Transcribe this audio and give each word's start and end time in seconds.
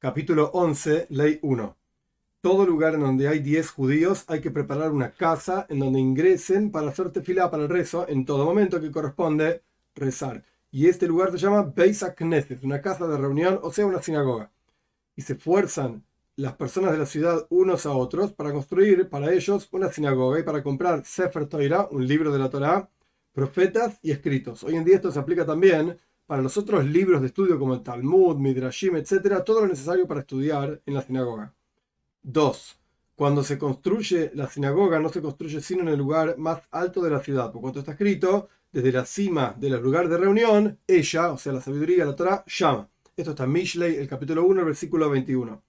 Capítulo 0.00 0.50
11, 0.54 1.08
Ley 1.10 1.38
1. 1.42 1.76
Todo 2.40 2.64
lugar 2.64 2.94
en 2.94 3.00
donde 3.00 3.28
hay 3.28 3.40
10 3.40 3.70
judíos 3.70 4.24
hay 4.28 4.40
que 4.40 4.50
preparar 4.50 4.92
una 4.92 5.10
casa 5.10 5.66
en 5.68 5.78
donde 5.78 6.00
ingresen 6.00 6.70
para 6.70 6.88
hacer 6.88 7.10
tefilá 7.10 7.50
para 7.50 7.64
el 7.64 7.68
rezo 7.68 8.08
en 8.08 8.24
todo 8.24 8.46
momento 8.46 8.80
que 8.80 8.90
corresponde 8.90 9.62
rezar. 9.94 10.42
Y 10.70 10.86
este 10.86 11.06
lugar 11.06 11.30
se 11.32 11.36
llama 11.36 11.70
Beis 11.76 12.02
Knesset, 12.16 12.64
una 12.64 12.80
casa 12.80 13.06
de 13.06 13.18
reunión, 13.18 13.60
o 13.62 13.70
sea, 13.70 13.84
una 13.84 14.00
sinagoga. 14.00 14.50
Y 15.16 15.20
se 15.20 15.34
fuerzan 15.34 16.02
las 16.34 16.54
personas 16.54 16.92
de 16.92 16.98
la 16.98 17.04
ciudad 17.04 17.46
unos 17.50 17.84
a 17.84 17.92
otros 17.92 18.32
para 18.32 18.52
construir 18.52 19.10
para 19.10 19.30
ellos 19.34 19.68
una 19.70 19.92
sinagoga 19.92 20.40
y 20.40 20.44
para 20.44 20.62
comprar 20.62 21.04
Sefer 21.04 21.44
Torah, 21.44 21.88
un 21.90 22.06
libro 22.06 22.32
de 22.32 22.38
la 22.38 22.48
Torah, 22.48 22.88
profetas 23.32 23.98
y 24.00 24.12
escritos. 24.12 24.64
Hoy 24.64 24.76
en 24.76 24.84
día 24.84 24.96
esto 24.96 25.12
se 25.12 25.18
aplica 25.18 25.44
también 25.44 25.98
para 26.30 26.42
los 26.42 26.56
otros 26.56 26.86
libros 26.86 27.20
de 27.20 27.26
estudio 27.26 27.58
como 27.58 27.74
el 27.74 27.82
Talmud, 27.82 28.36
Midrashim, 28.36 28.94
etc., 28.94 29.42
todo 29.44 29.62
lo 29.62 29.66
necesario 29.66 30.06
para 30.06 30.20
estudiar 30.20 30.80
en 30.86 30.94
la 30.94 31.02
sinagoga. 31.02 31.52
2. 32.22 32.78
Cuando 33.16 33.42
se 33.42 33.58
construye 33.58 34.30
la 34.34 34.48
sinagoga 34.48 35.00
no 35.00 35.08
se 35.08 35.20
construye 35.20 35.60
sino 35.60 35.82
en 35.82 35.88
el 35.88 35.98
lugar 35.98 36.38
más 36.38 36.62
alto 36.70 37.02
de 37.02 37.10
la 37.10 37.18
ciudad, 37.18 37.50
por 37.50 37.62
cuanto 37.62 37.80
está 37.80 37.90
escrito, 37.90 38.48
desde 38.70 38.92
la 38.92 39.04
cima 39.06 39.56
del 39.58 39.72
lugar 39.82 40.08
de 40.08 40.18
reunión, 40.18 40.78
ella, 40.86 41.32
o 41.32 41.36
sea, 41.36 41.52
la 41.52 41.60
sabiduría, 41.60 42.04
la 42.04 42.14
Torah, 42.14 42.44
llama. 42.46 42.88
Esto 43.16 43.30
está 43.30 43.42
en 43.42 43.50
Mishlei, 43.50 43.96
el 43.96 44.06
capítulo 44.06 44.44
1, 44.44 44.60
el 44.60 44.66
versículo 44.66 45.10
21. 45.10 45.60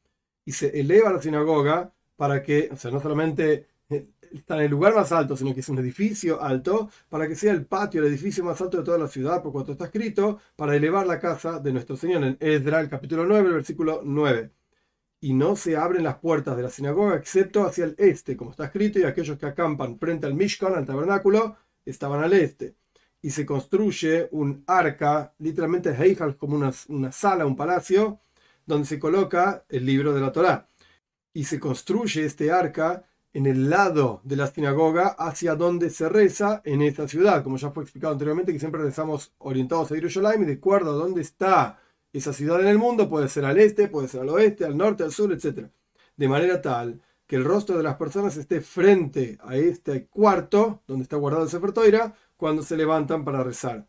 Y 0.46 0.52
se 0.52 0.80
eleva 0.80 1.12
la 1.12 1.24
sinagoga 1.24 1.92
para 2.16 2.44
que, 2.44 2.70
o 2.72 2.76
sea, 2.76 2.92
no 2.92 3.02
solamente 3.02 3.66
está 4.34 4.56
en 4.58 4.64
el 4.64 4.72
lugar 4.72 4.96
más 4.96 5.12
alto, 5.12 5.36
sino 5.36 5.54
que 5.54 5.60
es 5.62 5.70
un 5.70 5.80
edificio 5.80 6.42
alto, 6.42 6.90
para 7.10 7.28
que 7.28 7.36
sea 7.36 7.54
el 7.54 7.66
patio, 7.66 8.02
el 8.02 8.08
edificio 8.08 8.44
más 8.44 8.60
alto 8.62 8.78
de 8.78 8.84
toda 8.84 8.98
la 8.98 9.08
ciudad, 9.08 9.42
por 9.42 9.52
cuanto 9.52 9.74
está 9.74 9.86
escrito, 9.86 10.40
para 10.56 10.76
elevar 10.76 11.08
la 11.08 11.20
casa 11.20 11.60
de 11.60 11.74
nuestro 11.74 11.96
Señor, 11.98 12.24
en 12.24 12.38
Esdra, 12.40 12.80
el 12.80 12.90
capítulo 12.90 13.26
9, 13.26 13.48
el 13.48 13.54
versículo 13.56 14.02
9. 14.04 14.52
Y 15.22 15.34
no 15.34 15.56
se 15.56 15.78
abren 15.78 16.04
las 16.04 16.18
puertas 16.18 16.58
de 16.58 16.64
la 16.64 16.70
sinagoga 16.70 17.16
excepto 17.16 17.64
hacia 17.66 17.86
el 17.86 17.96
este, 17.98 18.36
como 18.38 18.52
está 18.52 18.66
escrito, 18.66 19.00
y 19.00 19.04
aquellos 19.04 19.38
que 19.38 19.46
acampan 19.46 20.00
frente 20.00 20.28
al 20.28 20.34
Mishkan, 20.34 20.74
al 20.74 20.86
tabernáculo, 20.86 21.58
estaban 21.86 22.24
al 22.24 22.34
este. 22.34 22.76
Y 23.22 23.32
se 23.32 23.46
construye 23.46 24.30
un 24.32 24.64
arca, 24.68 25.34
literalmente 25.40 25.92
Heijal, 25.92 26.38
como 26.38 26.56
una, 26.56 26.72
una 26.90 27.12
sala, 27.12 27.46
un 27.46 27.56
palacio, 27.56 28.20
donde 28.66 28.88
se 28.88 29.00
coloca 29.00 29.66
el 29.70 29.86
libro 29.86 30.14
de 30.14 30.22
la 30.22 30.32
Torá. 30.32 30.68
Y 31.34 31.46
se 31.46 31.60
construye 31.60 32.26
este 32.26 32.52
arca 32.52 33.06
en 33.34 33.46
el 33.46 33.70
lado 33.70 34.22
de 34.24 34.36
la 34.36 34.48
sinagoga 34.48 35.08
hacia 35.18 35.56
donde 35.56 35.90
se 35.90 36.10
reza 36.10 36.62
en 36.66 36.82
esta 36.82 37.08
ciudad. 37.08 37.44
Como 37.44 37.58
ya 37.58 37.72
fue 37.72 37.84
explicado 37.84 38.14
anteriormente, 38.14 38.52
que 38.52 38.60
siempre 38.60 38.82
rezamos 38.82 39.34
orientados 39.38 39.92
a 39.92 39.96
Yerushalayim 39.96 40.44
y 40.44 40.46
de 40.46 40.54
acuerdo 40.54 40.92
a 40.92 40.96
dónde 40.96 41.22
está 41.22 41.80
esa 42.12 42.34
ciudad 42.34 42.60
en 42.60 42.68
el 42.68 42.78
mundo, 42.78 43.10
puede 43.10 43.30
ser 43.30 43.46
al 43.46 43.58
este, 43.58 43.88
puede 43.88 44.08
ser 44.10 44.22
al 44.22 44.30
oeste, 44.30 44.66
al 44.66 44.78
norte, 44.78 45.04
al 45.04 45.12
sur, 45.12 45.32
etc. 45.32 45.68
De 46.18 46.28
manera 46.28 46.62
tal 46.62 47.02
que 47.26 47.38
el 47.38 47.46
rostro 47.46 47.78
de 47.78 47.84
las 47.84 47.96
personas 47.96 48.36
esté 48.36 48.60
frente 48.60 49.38
a 49.42 49.56
este 49.56 50.08
cuarto 50.08 50.82
donde 50.86 51.04
está 51.04 51.16
guardado 51.16 51.46
el 51.46 51.50
Sefer 51.50 51.72
Toira 51.72 52.14
cuando 52.36 52.64
se 52.64 52.76
levantan 52.76 53.24
para 53.24 53.44
rezar. 53.44 53.88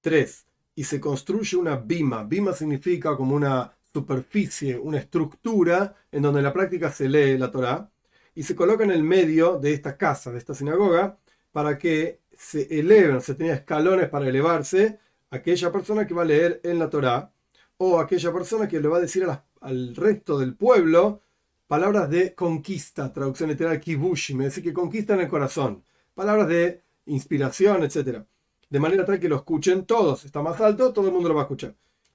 3. 0.00 0.46
Y 0.74 0.82
se 0.82 1.00
construye 1.00 1.56
una 1.56 1.76
bima. 1.76 2.24
Bima 2.24 2.52
significa 2.52 3.16
como 3.16 3.36
una 3.36 3.72
superficie, 3.92 4.76
una 4.76 4.98
estructura 4.98 5.94
en 6.10 6.22
donde 6.22 6.40
en 6.40 6.44
la 6.44 6.52
práctica 6.52 6.90
se 6.90 7.08
lee 7.08 7.38
la 7.38 7.52
Torah 7.52 7.91
y 8.34 8.42
se 8.42 8.56
coloca 8.56 8.84
en 8.84 8.90
el 8.90 9.02
medio 9.02 9.58
de 9.58 9.72
esta 9.72 9.96
casa, 9.96 10.32
de 10.32 10.38
esta 10.38 10.54
sinagoga, 10.54 11.18
para 11.52 11.78
que 11.78 12.20
se 12.36 12.78
eleven, 12.78 13.20
se 13.20 13.34
tenía 13.34 13.54
escalones 13.54 14.08
para 14.08 14.28
elevarse 14.28 14.98
aquella 15.30 15.70
persona 15.70 16.06
que 16.06 16.14
va 16.14 16.22
a 16.22 16.26
leer 16.26 16.60
en 16.64 16.78
la 16.78 16.90
Torá 16.90 17.32
o 17.76 17.98
aquella 17.98 18.32
persona 18.32 18.68
que 18.68 18.80
le 18.80 18.88
va 18.88 18.98
a 18.98 19.00
decir 19.00 19.26
al 19.60 19.96
resto 19.96 20.38
del 20.38 20.54
pueblo 20.54 21.22
palabras 21.66 22.10
de 22.10 22.34
conquista, 22.34 23.12
traducción 23.12 23.48
literal 23.48 23.80
kibushi, 23.80 24.34
me 24.34 24.44
dice 24.44 24.62
que 24.62 24.74
conquistan 24.74 25.20
el 25.20 25.28
corazón, 25.28 25.82
palabras 26.14 26.48
de 26.48 26.82
inspiración, 27.06 27.82
etc. 27.82 28.24
De 28.68 28.78
manera 28.78 29.04
tal 29.06 29.18
que 29.18 29.28
lo 29.28 29.36
escuchen 29.36 29.86
todos, 29.86 30.24
está 30.24 30.42
más 30.42 30.60
alto, 30.60 30.92
todo 30.92 31.06
el 31.06 31.14
mundo 31.14 31.30
lo 31.30 31.34
va 31.34 31.42
a 31.42 31.44
escuchar. 31.44 31.74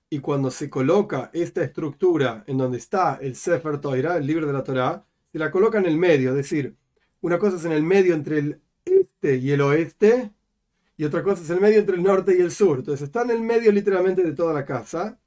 Y 0.10 0.20
cuando 0.20 0.52
se 0.52 0.70
coloca 0.70 1.32
esta 1.34 1.64
estructura 1.64 2.44
en 2.48 2.58
donde 2.60 2.78
está 2.78 3.18
el 3.20 3.36
Sefer 3.36 3.82
Torah, 3.82 4.18
el 4.18 4.28
libro 4.28 4.46
de 4.46 4.54
la 4.54 4.64
Torá, 4.64 5.04
se 5.38 5.44
la 5.44 5.52
coloca 5.52 5.78
en 5.78 5.86
el 5.86 5.98
medio, 5.98 6.32
es 6.32 6.36
decir, 6.36 6.76
una 7.22 7.38
cosa 7.38 7.58
es 7.58 7.66
en 7.66 7.72
el 7.72 7.84
medio 7.84 8.16
entre 8.16 8.40
el 8.40 8.62
este 8.86 9.36
y 9.36 9.52
el 9.52 9.62
oeste, 9.62 10.32
y 10.98 11.04
otra 11.04 11.22
cosa 11.22 11.44
es 11.44 11.50
en 11.52 11.58
el 11.58 11.62
medio 11.62 11.80
entre 11.80 11.96
el 11.96 12.02
norte 12.02 12.36
y 12.36 12.42
el 12.42 12.50
sur. 12.50 12.80
Entonces 12.80 13.04
está 13.04 13.22
en 13.22 13.30
el 13.30 13.42
medio 13.42 13.72
literalmente 13.72 14.24
de 14.24 14.32
toda 14.32 14.52
la 14.52 14.66
casa, 14.66 15.20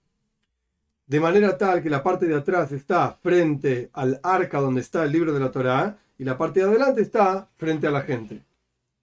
de 1.06 1.20
manera 1.20 1.56
tal 1.56 1.80
que 1.80 1.90
la 1.90 2.02
parte 2.02 2.26
de 2.26 2.34
atrás 2.34 2.72
está 2.72 3.12
frente 3.22 3.90
al 3.92 4.18
arca 4.24 4.58
donde 4.60 4.80
está 4.80 5.04
el 5.04 5.12
libro 5.12 5.32
de 5.32 5.38
la 5.38 5.52
Torá, 5.52 5.98
y 6.18 6.24
la 6.24 6.36
parte 6.36 6.58
de 6.58 6.66
adelante 6.66 7.02
está 7.02 7.48
frente 7.56 7.86
a 7.86 7.92
la 7.92 8.02
gente. 8.02 8.42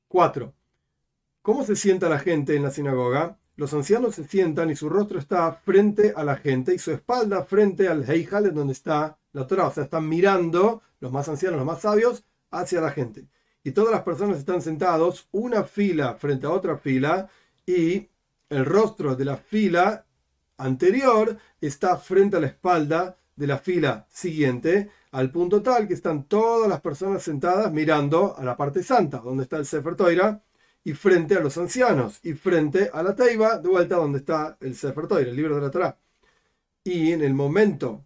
4. 0.09 0.53
¿Cómo 1.41 1.63
se 1.63 1.77
sienta 1.77 2.09
la 2.09 2.19
gente 2.19 2.53
en 2.53 2.63
la 2.63 2.71
sinagoga? 2.71 3.37
Los 3.55 3.73
ancianos 3.73 4.15
se 4.15 4.25
sientan 4.25 4.69
y 4.71 4.75
su 4.75 4.89
rostro 4.89 5.19
está 5.19 5.53
frente 5.53 6.13
a 6.17 6.25
la 6.25 6.35
gente 6.35 6.75
y 6.75 6.79
su 6.79 6.91
espalda 6.91 7.45
frente 7.45 7.87
al 7.87 8.03
Heijal, 8.03 8.47
en 8.47 8.55
donde 8.55 8.73
está 8.73 9.17
la 9.37 9.47
Torah. 9.47 9.67
O 9.67 9.73
sea, 9.73 9.83
están 9.83 10.07
mirando 10.07 10.81
los 10.99 11.11
más 11.11 11.29
ancianos, 11.29 11.57
los 11.57 11.65
más 11.65 11.81
sabios, 11.81 12.23
hacia 12.51 12.81
la 12.81 12.91
gente. 12.91 13.27
Y 13.63 13.71
todas 13.71 13.91
las 13.91 14.03
personas 14.03 14.37
están 14.37 14.61
sentados 14.61 15.27
una 15.31 15.63
fila 15.63 16.15
frente 16.15 16.47
a 16.47 16.51
otra 16.51 16.77
fila 16.77 17.29
y 17.65 18.09
el 18.49 18.65
rostro 18.65 19.15
de 19.15 19.25
la 19.25 19.37
fila 19.37 20.05
anterior 20.57 21.37
está 21.61 21.97
frente 21.97 22.37
a 22.37 22.39
la 22.39 22.47
espalda 22.47 23.17
de 23.35 23.47
la 23.47 23.57
fila 23.59 24.07
siguiente, 24.09 24.89
al 25.11 25.31
punto 25.31 25.61
tal 25.61 25.87
que 25.87 25.93
están 25.93 26.23
todas 26.23 26.67
las 26.67 26.81
personas 26.81 27.21
sentadas 27.21 27.71
mirando 27.71 28.35
a 28.37 28.43
la 28.43 28.57
parte 28.57 28.81
santa, 28.81 29.19
donde 29.19 29.43
está 29.43 29.57
el 29.57 29.65
Sefer 29.65 29.95
Toira, 29.95 30.41
y 30.83 30.93
frente 30.93 31.35
a 31.35 31.41
los 31.41 31.57
ancianos, 31.57 32.19
y 32.23 32.33
frente 32.33 32.89
a 32.91 33.03
la 33.03 33.13
Teiba, 33.15 33.57
de 33.57 33.69
vuelta 33.69 33.97
donde 33.97 34.19
está 34.19 34.57
el 34.61 34.75
Sefer 34.75 35.07
Toira, 35.07 35.29
el 35.29 35.35
libro 35.35 35.55
de 35.55 35.61
la 35.61 35.69
Torah. 35.69 35.97
Y 36.83 37.11
en 37.11 37.21
el 37.21 37.33
momento 37.33 38.05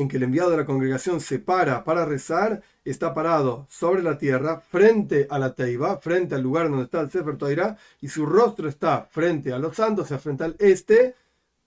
en 0.00 0.08
que 0.08 0.16
el 0.16 0.22
enviado 0.22 0.50
de 0.50 0.58
la 0.58 0.64
congregación 0.64 1.20
se 1.20 1.40
para 1.40 1.82
para 1.82 2.04
rezar, 2.04 2.62
está 2.84 3.14
parado 3.14 3.66
sobre 3.68 4.02
la 4.02 4.16
tierra, 4.16 4.60
frente 4.60 5.26
a 5.28 5.40
la 5.40 5.54
teiba, 5.54 5.98
frente 5.98 6.36
al 6.36 6.42
lugar 6.42 6.68
donde 6.68 6.84
está 6.84 7.00
el 7.00 7.10
Sefer 7.10 7.36
Toira, 7.36 7.76
y 8.00 8.08
su 8.08 8.24
rostro 8.24 8.68
está 8.68 9.08
frente 9.10 9.52
a 9.52 9.58
los 9.58 9.76
santos, 9.76 10.04
o 10.04 10.08
sea, 10.08 10.18
frente 10.20 10.44
al 10.44 10.54
este, 10.60 11.16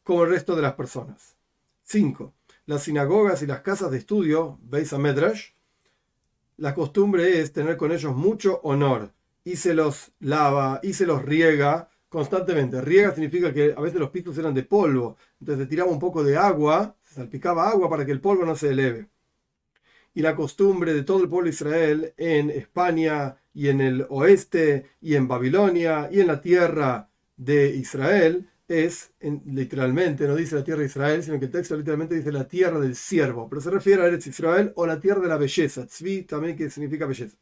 como 0.04 0.24
el 0.24 0.30
resto 0.30 0.56
de 0.56 0.62
las 0.62 0.74
personas. 0.74 1.36
5. 1.84 2.34
Las 2.68 2.84
sinagogas 2.84 3.42
y 3.42 3.48
las 3.48 3.60
casas 3.60 3.92
de 3.92 3.98
estudio, 3.98 4.58
Beis 4.64 4.94
Medrash, 4.94 5.50
la 6.56 6.74
costumbre 6.74 7.42
es 7.42 7.52
tener 7.52 7.76
con 7.76 7.92
ellos 7.92 8.16
mucho 8.16 8.62
honor, 8.64 9.12
y 9.44 9.58
se 9.58 9.74
los 9.74 10.14
lava, 10.20 10.80
y 10.84 10.94
se 10.94 11.06
los 11.06 11.22
riega 11.22 11.91
constantemente. 12.12 12.82
Riega 12.82 13.14
significa 13.14 13.52
que 13.54 13.74
a 13.76 13.82
veces 13.82 14.00
los 14.00 14.12
pisos 14.12 14.38
eran 14.38 14.54
de 14.54 14.64
polvo, 14.64 15.18
entonces 15.40 15.64
se 15.64 15.70
tiraba 15.70 15.90
un 15.90 16.00
poco 16.00 16.24
de 16.24 16.38
agua 16.38 16.96
salpicaba 17.14 17.70
agua 17.70 17.90
para 17.90 18.06
que 18.06 18.12
el 18.12 18.22
polvo 18.22 18.46
no 18.46 18.56
se 18.56 18.70
eleve. 18.70 19.08
Y 20.14 20.22
la 20.22 20.36
costumbre 20.36 20.94
de 20.94 21.04
todo 21.04 21.24
el 21.24 21.30
pueblo 21.30 21.46
de 21.46 21.52
Israel 21.52 22.14
en 22.18 22.50
España 22.50 23.38
y 23.54 23.70
en 23.70 23.82
el 23.82 24.06
oeste 24.10 24.88
y 25.02 25.16
en 25.16 25.28
Babilonia 25.28 26.10
y 26.12 26.20
en 26.20 26.28
la 26.28 26.42
tierra 26.42 27.10
de 27.38 27.70
Israel 27.76 28.50
es, 28.68 29.12
literalmente, 29.46 30.28
no 30.28 30.36
dice 30.36 30.56
la 30.56 30.64
tierra 30.64 30.80
de 30.80 30.86
Israel, 30.86 31.24
sino 31.24 31.40
que 31.40 31.46
el 31.46 31.52
texto 31.52 31.76
literalmente 31.76 32.16
dice 32.16 32.32
la 32.32 32.48
tierra 32.48 32.80
del 32.80 32.96
siervo, 32.96 33.50
pero 33.50 33.62
se 33.62 33.70
refiere 33.70 34.02
a 34.02 34.08
Eretz 34.08 34.28
Israel 34.28 34.72
o 34.76 34.86
la 34.86 35.00
tierra 35.00 35.22
de 35.22 35.28
la 35.28 35.38
belleza, 35.38 35.86
tzvi 35.86 36.24
también 36.24 36.56
que 36.56 36.70
significa 36.70 37.06
belleza. 37.06 37.36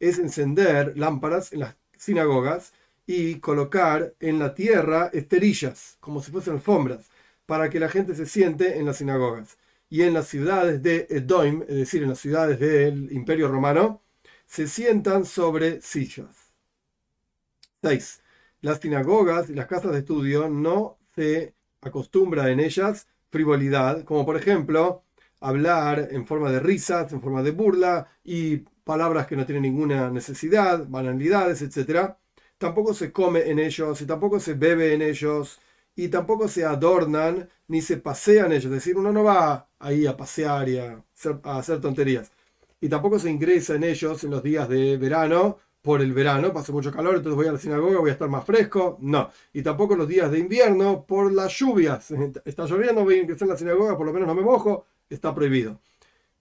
Es 0.00 0.18
encender 0.18 0.96
lámparas 0.96 1.52
en 1.52 1.60
las 1.60 1.76
sinagogas 1.98 2.72
y 3.06 3.36
colocar 3.40 4.14
en 4.20 4.38
la 4.38 4.54
tierra 4.54 5.10
esterillas, 5.12 5.96
como 6.00 6.22
si 6.22 6.30
fuesen 6.30 6.54
alfombras 6.54 7.10
para 7.46 7.68
que 7.70 7.80
la 7.80 7.88
gente 7.88 8.14
se 8.14 8.26
siente 8.26 8.78
en 8.78 8.86
las 8.86 8.98
sinagogas. 8.98 9.58
Y 9.90 10.02
en 10.02 10.14
las 10.14 10.28
ciudades 10.28 10.82
de 10.82 11.06
Edoim, 11.10 11.62
es 11.62 11.76
decir, 11.76 12.02
en 12.02 12.08
las 12.10 12.18
ciudades 12.20 12.58
del 12.58 13.12
Imperio 13.12 13.48
Romano, 13.48 14.02
se 14.46 14.66
sientan 14.66 15.24
sobre 15.24 15.80
sillas. 15.82 16.54
6. 17.82 18.22
Las 18.62 18.80
sinagogas 18.80 19.50
y 19.50 19.54
las 19.54 19.66
casas 19.66 19.92
de 19.92 19.98
estudio 19.98 20.48
no 20.48 20.98
se 21.14 21.54
acostumbra 21.82 22.50
en 22.50 22.60
ellas 22.60 23.06
frivolidad, 23.30 24.04
como 24.04 24.24
por 24.24 24.36
ejemplo 24.36 25.02
hablar 25.40 26.08
en 26.12 26.24
forma 26.26 26.50
de 26.50 26.60
risas, 26.60 27.12
en 27.12 27.20
forma 27.20 27.42
de 27.42 27.50
burla 27.50 28.08
y 28.22 28.58
palabras 28.84 29.26
que 29.26 29.36
no 29.36 29.44
tienen 29.44 29.62
ninguna 29.62 30.10
necesidad, 30.10 30.86
banalidades, 30.88 31.60
etc. 31.62 32.14
Tampoco 32.64 32.94
se 32.94 33.12
come 33.12 33.50
en 33.50 33.58
ellos 33.58 34.00
y 34.00 34.06
tampoco 34.06 34.40
se 34.40 34.54
bebe 34.54 34.94
en 34.94 35.02
ellos 35.02 35.60
y 35.94 36.08
tampoco 36.08 36.48
se 36.48 36.64
adornan 36.64 37.46
ni 37.68 37.82
se 37.82 37.98
pasean 37.98 38.52
ellos. 38.52 38.64
Es 38.64 38.70
decir, 38.70 38.96
uno 38.96 39.12
no 39.12 39.22
va 39.22 39.68
ahí 39.78 40.06
a 40.06 40.16
pasear 40.16 40.66
y 40.70 40.78
a 40.78 41.04
hacer, 41.42 41.82
tonterías. 41.82 42.32
Y 42.80 42.88
tampoco 42.88 43.18
se 43.18 43.30
ingresa 43.30 43.74
en 43.74 43.84
ellos 43.84 44.24
en 44.24 44.30
los 44.30 44.42
días 44.42 44.66
de 44.70 44.96
verano 44.96 45.58
por 45.82 46.00
el 46.00 46.14
verano, 46.14 46.54
pasa 46.54 46.72
mucho 46.72 46.90
calor, 46.90 47.16
entonces 47.16 47.36
voy 47.36 47.48
a 47.48 47.52
la 47.52 47.58
sinagoga, 47.58 47.98
voy 47.98 48.08
a 48.08 48.14
estar 48.14 48.30
más 48.30 48.46
fresco. 48.46 48.96
No. 49.02 49.28
Y 49.52 49.60
tampoco 49.60 49.94
los 49.94 50.08
días 50.08 50.30
de 50.30 50.38
invierno 50.38 51.04
por 51.06 51.30
las 51.34 51.52
lluvias. 51.58 52.10
Está 52.46 52.64
lloviendo, 52.64 53.04
voy 53.04 53.16
a 53.16 53.22
ingresar 53.24 53.44
en 53.44 53.52
la 53.52 53.58
sinagoga, 53.58 53.94
por 53.94 54.06
lo 54.06 54.12
menos 54.14 54.26
no 54.26 54.34
me 54.34 54.40
mojo, 54.40 54.86
está 55.10 55.34
prohibido. 55.34 55.82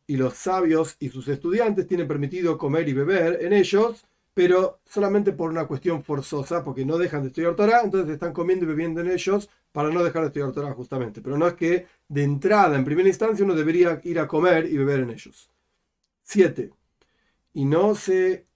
Y 0.08 0.16
los 0.16 0.36
sabios 0.36 0.96
y 1.00 1.10
sus 1.10 1.28
estudiantes 1.28 1.86
tienen 1.86 2.08
permitido 2.08 2.58
comer 2.58 2.88
y 2.88 2.94
beber 2.94 3.40
en 3.42 3.52
ellos, 3.52 4.06
pero 4.34 4.80
solamente 4.86 5.32
por 5.32 5.50
una 5.50 5.68
cuestión 5.68 6.04
forzosa, 6.04 6.64
porque 6.64 6.86
no 6.86 6.98
dejan 6.98 7.22
de 7.22 7.28
estudiar 7.28 7.56
Torah, 7.56 7.82
entonces 7.84 8.12
están 8.12 8.34
comiendo 8.34 8.66
y 8.66 8.68
bebiendo 8.68 9.02
en 9.02 9.12
ellos 9.12 9.50
para 9.72 9.90
no 9.90 10.04
dejar 10.04 10.24
de 10.24 10.28
estudiar 10.28 10.52
Torah 10.52 10.74
justamente. 10.74 11.22
Pero 11.22 11.38
no 11.38 11.48
es 11.48 11.54
que 11.54 11.88
de 12.08 12.24
entrada, 12.24 12.76
en 12.76 12.86
primera 12.86 13.10
instancia, 13.10 13.46
uno 13.46 13.56
debería 13.56 14.00
ir 14.04 14.20
a 14.20 14.28
comer 14.28 14.66
y 14.66 14.78
beber 14.78 15.02
en 15.02 15.12
ellos. 15.12 15.50
7. 16.24 16.72
Y 17.54 17.66
no 17.66 17.96
se 17.96 18.48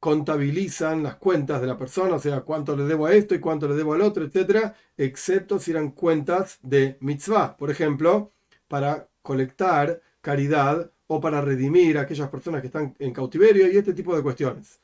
contabilizan 0.00 1.02
las 1.02 1.16
cuentas 1.16 1.60
de 1.62 1.66
la 1.66 1.78
persona, 1.78 2.16
o 2.16 2.18
sea, 2.18 2.42
cuánto 2.42 2.76
le 2.76 2.84
debo 2.84 3.06
a 3.06 3.14
esto 3.14 3.34
y 3.34 3.40
cuánto 3.40 3.66
le 3.66 3.74
debo 3.74 3.94
al 3.94 4.02
otro, 4.02 4.24
etcétera, 4.24 4.74
excepto 4.98 5.58
si 5.58 5.70
eran 5.70 5.92
cuentas 5.92 6.58
de 6.62 6.98
mitzvah, 7.00 7.56
por 7.56 7.70
ejemplo, 7.70 8.30
para 8.68 9.08
colectar 9.22 10.02
caridad 10.20 10.92
o 11.06 11.20
para 11.20 11.40
redimir 11.40 11.96
a 11.96 12.02
aquellas 12.02 12.28
personas 12.28 12.60
que 12.60 12.66
están 12.66 12.94
en 12.98 13.12
cautiverio 13.14 13.66
y 13.70 13.76
este 13.78 13.94
tipo 13.94 14.14
de 14.14 14.22
cuestiones. 14.22 14.80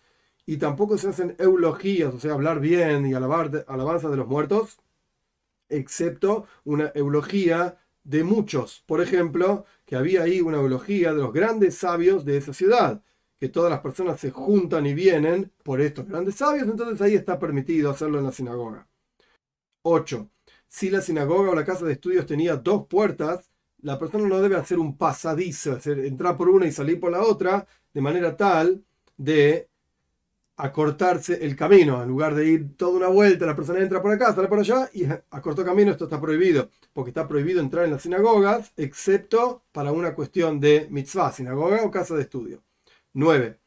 Y 0.50 0.56
tampoco 0.56 0.98
se 0.98 1.10
hacen 1.10 1.36
eulogías, 1.38 2.12
o 2.12 2.18
sea, 2.18 2.32
hablar 2.32 2.58
bien 2.58 3.06
y 3.06 3.14
alabar 3.14 3.64
alabanza 3.68 4.08
de 4.08 4.16
los 4.16 4.26
muertos, 4.26 4.80
excepto 5.68 6.44
una 6.64 6.90
eulogía 6.96 7.78
de 8.02 8.24
muchos. 8.24 8.82
Por 8.84 9.00
ejemplo, 9.00 9.64
que 9.86 9.94
había 9.94 10.24
ahí 10.24 10.40
una 10.40 10.56
eulogía 10.56 11.14
de 11.14 11.20
los 11.20 11.32
grandes 11.32 11.76
sabios 11.76 12.24
de 12.24 12.36
esa 12.36 12.52
ciudad 12.52 13.00
que 13.38 13.48
todas 13.48 13.70
las 13.70 13.78
personas 13.78 14.18
se 14.18 14.32
juntan 14.32 14.86
y 14.86 14.92
vienen 14.92 15.52
por 15.62 15.80
estos 15.80 16.08
grandes 16.08 16.34
sabios, 16.34 16.66
entonces 16.66 17.00
ahí 17.00 17.14
está 17.14 17.38
permitido 17.38 17.88
hacerlo 17.88 18.18
en 18.18 18.24
la 18.24 18.32
sinagoga. 18.32 18.88
8. 19.82 20.30
Si 20.66 20.90
la 20.90 21.00
sinagoga 21.00 21.52
o 21.52 21.54
la 21.54 21.64
casa 21.64 21.86
de 21.86 21.92
estudios 21.92 22.26
tenía 22.26 22.56
dos 22.56 22.88
puertas, 22.88 23.52
la 23.82 24.00
persona 24.00 24.26
no 24.26 24.40
debe 24.40 24.56
hacer 24.56 24.80
un 24.80 24.96
pasadizo, 24.96 25.74
hacer, 25.74 26.00
entrar 26.00 26.36
por 26.36 26.48
una 26.48 26.66
y 26.66 26.72
salir 26.72 26.98
por 26.98 27.12
la 27.12 27.22
otra, 27.22 27.68
de 27.94 28.00
manera 28.00 28.36
tal 28.36 28.82
de 29.16 29.69
acortarse 30.60 31.44
el 31.44 31.56
camino. 31.56 32.02
En 32.02 32.08
lugar 32.08 32.34
de 32.34 32.46
ir 32.46 32.76
toda 32.76 32.96
una 32.96 33.08
vuelta, 33.08 33.46
la 33.46 33.56
persona 33.56 33.80
entra 33.80 34.02
por 34.02 34.12
acá, 34.12 34.34
sale 34.34 34.48
por 34.48 34.58
allá 34.58 34.90
y 34.92 35.04
acortó 35.30 35.64
camino, 35.64 35.90
esto 35.90 36.04
está 36.04 36.20
prohibido, 36.20 36.68
porque 36.92 37.10
está 37.10 37.26
prohibido 37.26 37.60
entrar 37.60 37.84
en 37.86 37.92
las 37.92 38.02
sinagogas, 38.02 38.72
excepto 38.76 39.62
para 39.72 39.92
una 39.92 40.14
cuestión 40.14 40.60
de 40.60 40.86
mitzvah, 40.90 41.32
sinagoga 41.32 41.82
o 41.82 41.90
casa 41.90 42.14
de 42.14 42.22
estudio. 42.22 42.62
9. 43.14 43.58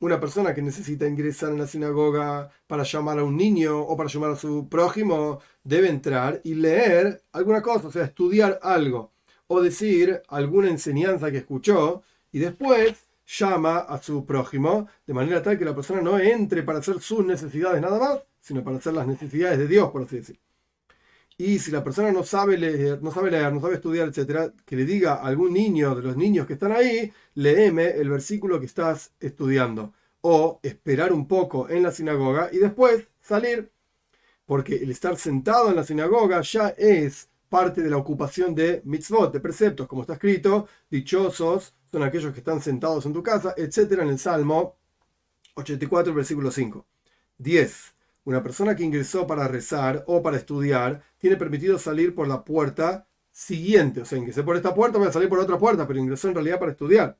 Una 0.00 0.20
persona 0.20 0.52
que 0.52 0.62
necesita 0.62 1.06
ingresar 1.06 1.52
en 1.52 1.58
la 1.58 1.66
sinagoga 1.66 2.50
para 2.66 2.82
llamar 2.82 3.20
a 3.20 3.24
un 3.24 3.36
niño 3.36 3.80
o 3.80 3.96
para 3.96 4.10
llamar 4.10 4.32
a 4.32 4.36
su 4.36 4.68
prójimo 4.68 5.40
debe 5.64 5.88
entrar 5.88 6.40
y 6.44 6.54
leer 6.54 7.22
alguna 7.32 7.62
cosa, 7.62 7.88
o 7.88 7.92
sea, 7.92 8.04
estudiar 8.04 8.58
algo 8.62 9.12
o 9.46 9.62
decir 9.62 10.22
alguna 10.28 10.68
enseñanza 10.68 11.30
que 11.30 11.38
escuchó 11.38 12.02
y 12.30 12.40
después 12.40 13.11
llama 13.26 13.78
a 13.78 14.00
su 14.02 14.24
prójimo 14.26 14.88
de 15.06 15.14
manera 15.14 15.42
tal 15.42 15.58
que 15.58 15.64
la 15.64 15.74
persona 15.74 16.00
no 16.00 16.18
entre 16.18 16.62
para 16.62 16.80
hacer 16.80 17.00
sus 17.00 17.24
necesidades 17.24 17.80
nada 17.80 17.98
más, 17.98 18.24
sino 18.40 18.62
para 18.64 18.76
hacer 18.76 18.92
las 18.94 19.06
necesidades 19.06 19.58
de 19.58 19.68
Dios, 19.68 19.90
por 19.90 20.02
así 20.02 20.16
decir. 20.16 20.40
Y 21.38 21.58
si 21.58 21.70
la 21.70 21.82
persona 21.82 22.12
no 22.12 22.22
sabe 22.24 22.58
leer, 22.58 23.02
no 23.02 23.10
sabe 23.10 23.30
leer, 23.30 23.52
no 23.52 23.60
sabe 23.60 23.74
estudiar, 23.74 24.08
etcétera, 24.08 24.52
que 24.64 24.76
le 24.76 24.84
diga 24.84 25.14
a 25.14 25.26
algún 25.26 25.52
niño 25.52 25.94
de 25.94 26.02
los 26.02 26.16
niños 26.16 26.46
que 26.46 26.52
están 26.54 26.72
ahí, 26.72 27.12
léeme 27.34 27.88
el 27.90 28.10
versículo 28.10 28.60
que 28.60 28.66
estás 28.66 29.12
estudiando. 29.18 29.92
O 30.20 30.60
esperar 30.62 31.12
un 31.12 31.26
poco 31.26 31.68
en 31.68 31.82
la 31.82 31.90
sinagoga 31.90 32.48
y 32.52 32.58
después 32.58 33.08
salir. 33.20 33.72
Porque 34.46 34.76
el 34.76 34.90
estar 34.90 35.16
sentado 35.16 35.70
en 35.70 35.76
la 35.76 35.84
sinagoga 35.84 36.42
ya 36.42 36.68
es 36.68 37.28
parte 37.52 37.82
de 37.82 37.90
la 37.90 37.98
ocupación 37.98 38.54
de 38.54 38.80
mitzvot, 38.86 39.30
de 39.30 39.38
preceptos, 39.38 39.86
como 39.86 40.00
está 40.00 40.14
escrito, 40.14 40.68
dichosos 40.90 41.74
son 41.90 42.02
aquellos 42.02 42.32
que 42.32 42.38
están 42.38 42.62
sentados 42.62 43.04
en 43.04 43.12
tu 43.12 43.22
casa, 43.22 43.52
etcétera, 43.54 44.04
en 44.04 44.08
el 44.08 44.18
Salmo 44.18 44.78
84, 45.56 46.14
versículo 46.14 46.50
5. 46.50 46.86
10. 47.36 47.94
Una 48.24 48.42
persona 48.42 48.74
que 48.74 48.84
ingresó 48.84 49.26
para 49.26 49.46
rezar 49.48 50.02
o 50.06 50.22
para 50.22 50.38
estudiar 50.38 51.02
tiene 51.18 51.36
permitido 51.36 51.78
salir 51.78 52.14
por 52.14 52.26
la 52.26 52.42
puerta 52.42 53.06
siguiente. 53.30 54.00
O 54.00 54.04
sea, 54.06 54.16
ingresé 54.16 54.42
por 54.42 54.56
esta 54.56 54.74
puerta, 54.74 54.96
voy 54.96 55.08
a 55.08 55.12
salir 55.12 55.28
por 55.28 55.38
otra 55.38 55.58
puerta, 55.58 55.86
pero 55.86 55.98
ingresó 55.98 56.28
en 56.28 56.34
realidad 56.34 56.58
para 56.58 56.72
estudiar. 56.72 57.18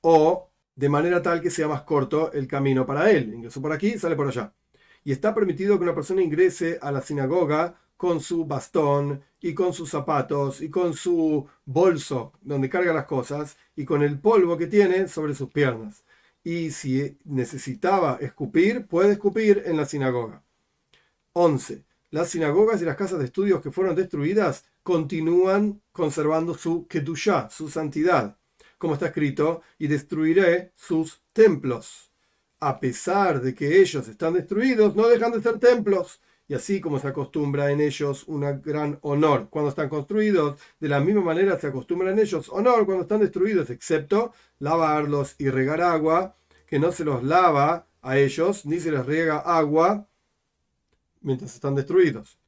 O 0.00 0.50
de 0.74 0.88
manera 0.88 1.22
tal 1.22 1.40
que 1.40 1.50
sea 1.50 1.68
más 1.68 1.82
corto 1.82 2.32
el 2.32 2.48
camino 2.48 2.84
para 2.84 3.12
él. 3.12 3.32
Ingresó 3.32 3.62
por 3.62 3.72
aquí, 3.72 3.96
sale 3.96 4.16
por 4.16 4.26
allá. 4.26 4.52
Y 5.04 5.12
está 5.12 5.32
permitido 5.32 5.78
que 5.78 5.84
una 5.84 5.94
persona 5.94 6.20
ingrese 6.20 6.80
a 6.82 6.90
la 6.90 7.00
sinagoga 7.00 7.76
con 8.02 8.20
su 8.20 8.44
bastón 8.46 9.22
y 9.40 9.54
con 9.54 9.72
sus 9.72 9.88
zapatos 9.88 10.60
y 10.60 10.68
con 10.70 10.92
su 10.92 11.46
bolso 11.64 12.32
donde 12.40 12.68
carga 12.68 12.92
las 12.92 13.04
cosas 13.06 13.56
y 13.76 13.84
con 13.84 14.02
el 14.02 14.18
polvo 14.18 14.58
que 14.58 14.66
tiene 14.66 15.06
sobre 15.06 15.36
sus 15.36 15.52
piernas 15.52 16.02
y 16.42 16.72
si 16.72 17.16
necesitaba 17.24 18.18
escupir, 18.20 18.88
puede 18.88 19.12
escupir 19.12 19.62
en 19.66 19.76
la 19.76 19.84
sinagoga. 19.84 20.42
11. 21.34 21.84
Las 22.10 22.30
sinagogas 22.30 22.82
y 22.82 22.86
las 22.86 22.96
casas 22.96 23.20
de 23.20 23.26
estudios 23.26 23.62
que 23.62 23.70
fueron 23.70 23.94
destruidas 23.94 24.64
continúan 24.82 25.80
conservando 25.92 26.54
su 26.54 26.88
kedushá, 26.88 27.50
su 27.50 27.70
santidad, 27.70 28.36
como 28.78 28.94
está 28.94 29.06
escrito, 29.06 29.62
y 29.78 29.86
destruiré 29.86 30.72
sus 30.74 31.22
templos. 31.32 32.10
A 32.58 32.80
pesar 32.80 33.40
de 33.40 33.54
que 33.54 33.80
ellos 33.80 34.08
están 34.08 34.34
destruidos, 34.34 34.96
no 34.96 35.06
dejan 35.06 35.30
de 35.30 35.40
ser 35.40 35.60
templos, 35.60 36.20
y 36.52 36.54
así 36.54 36.82
como 36.82 36.98
se 36.98 37.08
acostumbra 37.08 37.70
en 37.70 37.80
ellos 37.80 38.28
un 38.28 38.60
gran 38.62 38.98
honor 39.00 39.48
cuando 39.48 39.70
están 39.70 39.88
construidos, 39.88 40.60
de 40.80 40.88
la 40.90 41.00
misma 41.00 41.22
manera 41.22 41.58
se 41.58 41.68
acostumbra 41.68 42.10
en 42.10 42.18
ellos 42.18 42.50
honor 42.50 42.84
cuando 42.84 43.04
están 43.04 43.20
destruidos, 43.20 43.70
excepto 43.70 44.34
lavarlos 44.58 45.34
y 45.38 45.48
regar 45.48 45.80
agua, 45.80 46.36
que 46.66 46.78
no 46.78 46.92
se 46.92 47.06
los 47.06 47.24
lava 47.24 47.86
a 48.02 48.18
ellos, 48.18 48.66
ni 48.66 48.80
se 48.80 48.92
les 48.92 49.06
riega 49.06 49.38
agua 49.38 50.06
mientras 51.22 51.54
están 51.54 51.74
destruidos. 51.74 52.38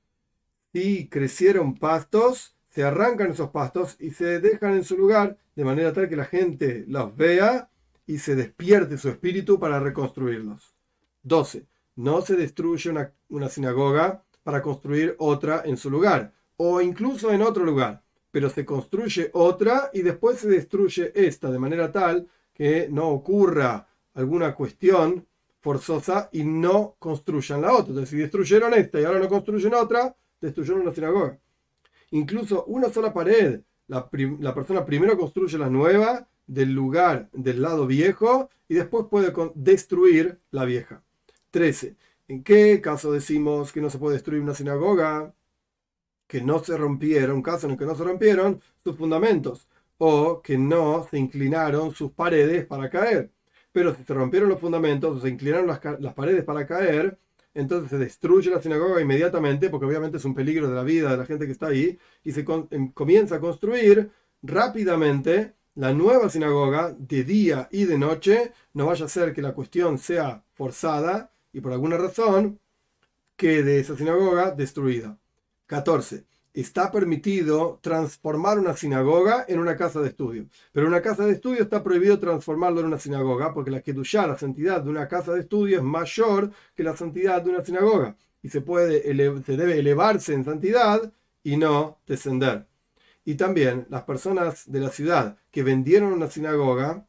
Si 0.74 1.08
crecieron 1.08 1.74
pastos, 1.74 2.54
se 2.68 2.82
arrancan 2.82 3.30
esos 3.30 3.48
pastos 3.52 3.96
y 3.98 4.10
se 4.10 4.38
dejan 4.38 4.74
en 4.74 4.84
su 4.84 4.98
lugar 4.98 5.38
de 5.56 5.64
manera 5.64 5.94
tal 5.94 6.10
que 6.10 6.16
la 6.16 6.26
gente 6.26 6.84
los 6.88 7.16
vea 7.16 7.70
y 8.06 8.18
se 8.18 8.34
despierte 8.36 8.98
su 8.98 9.08
espíritu 9.08 9.58
para 9.58 9.80
reconstruirlos. 9.80 10.74
12 11.22 11.64
no 11.96 12.22
se 12.22 12.36
destruye 12.36 12.90
una, 13.28 13.48
sinagoga 13.48 14.24
para 14.42 14.62
construir 14.62 15.14
otra 15.18 15.62
en 15.64 15.76
su 15.76 15.90
lugar, 15.90 16.32
o 16.56 16.80
incluso 16.80 17.32
en 17.32 17.42
otro 17.42 17.64
lugar, 17.64 18.02
pero 18.30 18.50
se 18.50 18.64
construye 18.64 19.30
otra 19.32 19.90
y 19.92 20.02
después 20.02 20.38
se 20.38 20.48
destruye 20.48 21.12
esta, 21.14 21.50
de 21.50 21.58
manera 21.58 21.90
tal 21.90 22.28
que 22.52 22.88
no 22.90 23.08
ocurra 23.08 23.88
alguna 24.14 24.54
cuestión 24.54 25.26
forzosa 25.60 26.28
y 26.32 26.44
no 26.44 26.96
construyan 26.98 27.62
la 27.62 27.72
otra. 27.72 27.88
Entonces, 27.88 28.10
si 28.10 28.16
destruyeron 28.16 28.74
esta 28.74 29.00
y 29.00 29.04
ahora 29.04 29.18
no 29.18 29.28
construyen 29.28 29.74
otra, 29.74 30.14
destruyeron 30.40 30.84
la 30.84 30.92
sinagoga. 30.92 31.38
Incluso 32.10 32.64
una 32.66 32.90
sola 32.90 33.12
pared, 33.12 33.62
la, 33.86 34.08
la 34.40 34.54
persona 34.54 34.84
primero 34.84 35.16
construye 35.16 35.58
la 35.58 35.70
nueva 35.70 36.28
del 36.46 36.72
lugar 36.72 37.30
del 37.32 37.62
lado 37.62 37.86
viejo 37.86 38.50
y 38.68 38.74
después 38.74 39.06
puede 39.10 39.32
destruir 39.54 40.40
la 40.50 40.64
vieja. 40.64 41.03
13. 41.54 41.96
¿En 42.26 42.42
qué 42.42 42.80
caso 42.80 43.12
decimos 43.12 43.72
que 43.72 43.80
no 43.80 43.88
se 43.88 43.98
puede 43.98 44.14
destruir 44.14 44.42
una 44.42 44.54
sinagoga? 44.54 45.32
Que 46.26 46.40
no 46.40 46.58
se 46.58 46.76
rompieron, 46.76 47.42
caso 47.42 47.66
en 47.66 47.72
el 47.72 47.78
que 47.78 47.86
no 47.86 47.94
se 47.94 48.02
rompieron 48.02 48.60
sus 48.82 48.96
fundamentos 48.96 49.68
o 49.98 50.42
que 50.42 50.58
no 50.58 51.06
se 51.08 51.16
inclinaron 51.16 51.94
sus 51.94 52.10
paredes 52.10 52.66
para 52.66 52.90
caer. 52.90 53.30
Pero 53.70 53.94
si 53.94 54.02
se 54.02 54.14
rompieron 54.14 54.48
los 54.48 54.58
fundamentos 54.60 55.16
o 55.16 55.20
se 55.20 55.28
inclinaron 55.28 55.68
las, 55.68 55.80
las 56.00 56.14
paredes 56.14 56.44
para 56.44 56.66
caer, 56.66 57.18
entonces 57.54 57.88
se 57.88 57.98
destruye 57.98 58.50
la 58.50 58.60
sinagoga 58.60 59.00
inmediatamente, 59.00 59.70
porque 59.70 59.86
obviamente 59.86 60.16
es 60.16 60.24
un 60.24 60.34
peligro 60.34 60.68
de 60.68 60.74
la 60.74 60.82
vida 60.82 61.12
de 61.12 61.18
la 61.18 61.26
gente 61.26 61.46
que 61.46 61.52
está 61.52 61.68
ahí, 61.68 61.96
y 62.24 62.32
se 62.32 62.44
em, 62.70 62.90
comienza 62.90 63.36
a 63.36 63.40
construir 63.40 64.10
rápidamente 64.42 65.54
la 65.76 65.92
nueva 65.92 66.28
sinagoga 66.28 66.96
de 66.98 67.22
día 67.22 67.68
y 67.70 67.84
de 67.84 67.96
noche, 67.96 68.52
no 68.72 68.86
vaya 68.86 69.04
a 69.06 69.08
ser 69.08 69.32
que 69.32 69.42
la 69.42 69.54
cuestión 69.54 69.98
sea 69.98 70.44
forzada 70.54 71.33
y 71.54 71.60
por 71.60 71.72
alguna 71.72 71.96
razón 71.96 72.60
quede 73.36 73.78
esa 73.78 73.96
sinagoga 73.96 74.50
destruida. 74.50 75.18
14. 75.66 76.26
Está 76.52 76.90
permitido 76.90 77.78
transformar 77.80 78.58
una 78.58 78.76
sinagoga 78.76 79.44
en 79.48 79.60
una 79.60 79.76
casa 79.76 80.00
de 80.00 80.08
estudio. 80.08 80.46
Pero 80.72 80.86
una 80.86 81.00
casa 81.00 81.24
de 81.24 81.32
estudio 81.32 81.62
está 81.62 81.82
prohibido 81.82 82.18
transformarlo 82.18 82.80
en 82.80 82.86
una 82.86 82.98
sinagoga 82.98 83.54
porque 83.54 83.70
la 83.70 83.80
Kedushá, 83.80 84.26
la 84.26 84.36
santidad 84.36 84.82
de 84.82 84.90
una 84.90 85.08
casa 85.08 85.32
de 85.32 85.40
estudio, 85.40 85.78
es 85.78 85.84
mayor 85.84 86.50
que 86.74 86.82
la 86.82 86.96
santidad 86.96 87.40
de 87.40 87.50
una 87.50 87.64
sinagoga. 87.64 88.16
Y 88.42 88.50
se, 88.50 88.60
puede 88.60 89.02
se 89.44 89.56
debe 89.56 89.78
elevarse 89.78 90.34
en 90.34 90.44
santidad 90.44 91.12
y 91.42 91.56
no 91.56 91.98
descender. 92.06 92.66
Y 93.24 93.36
también 93.36 93.86
las 93.90 94.02
personas 94.02 94.70
de 94.70 94.80
la 94.80 94.90
ciudad 94.90 95.38
que 95.50 95.62
vendieron 95.62 96.12
una 96.12 96.28
sinagoga 96.28 97.06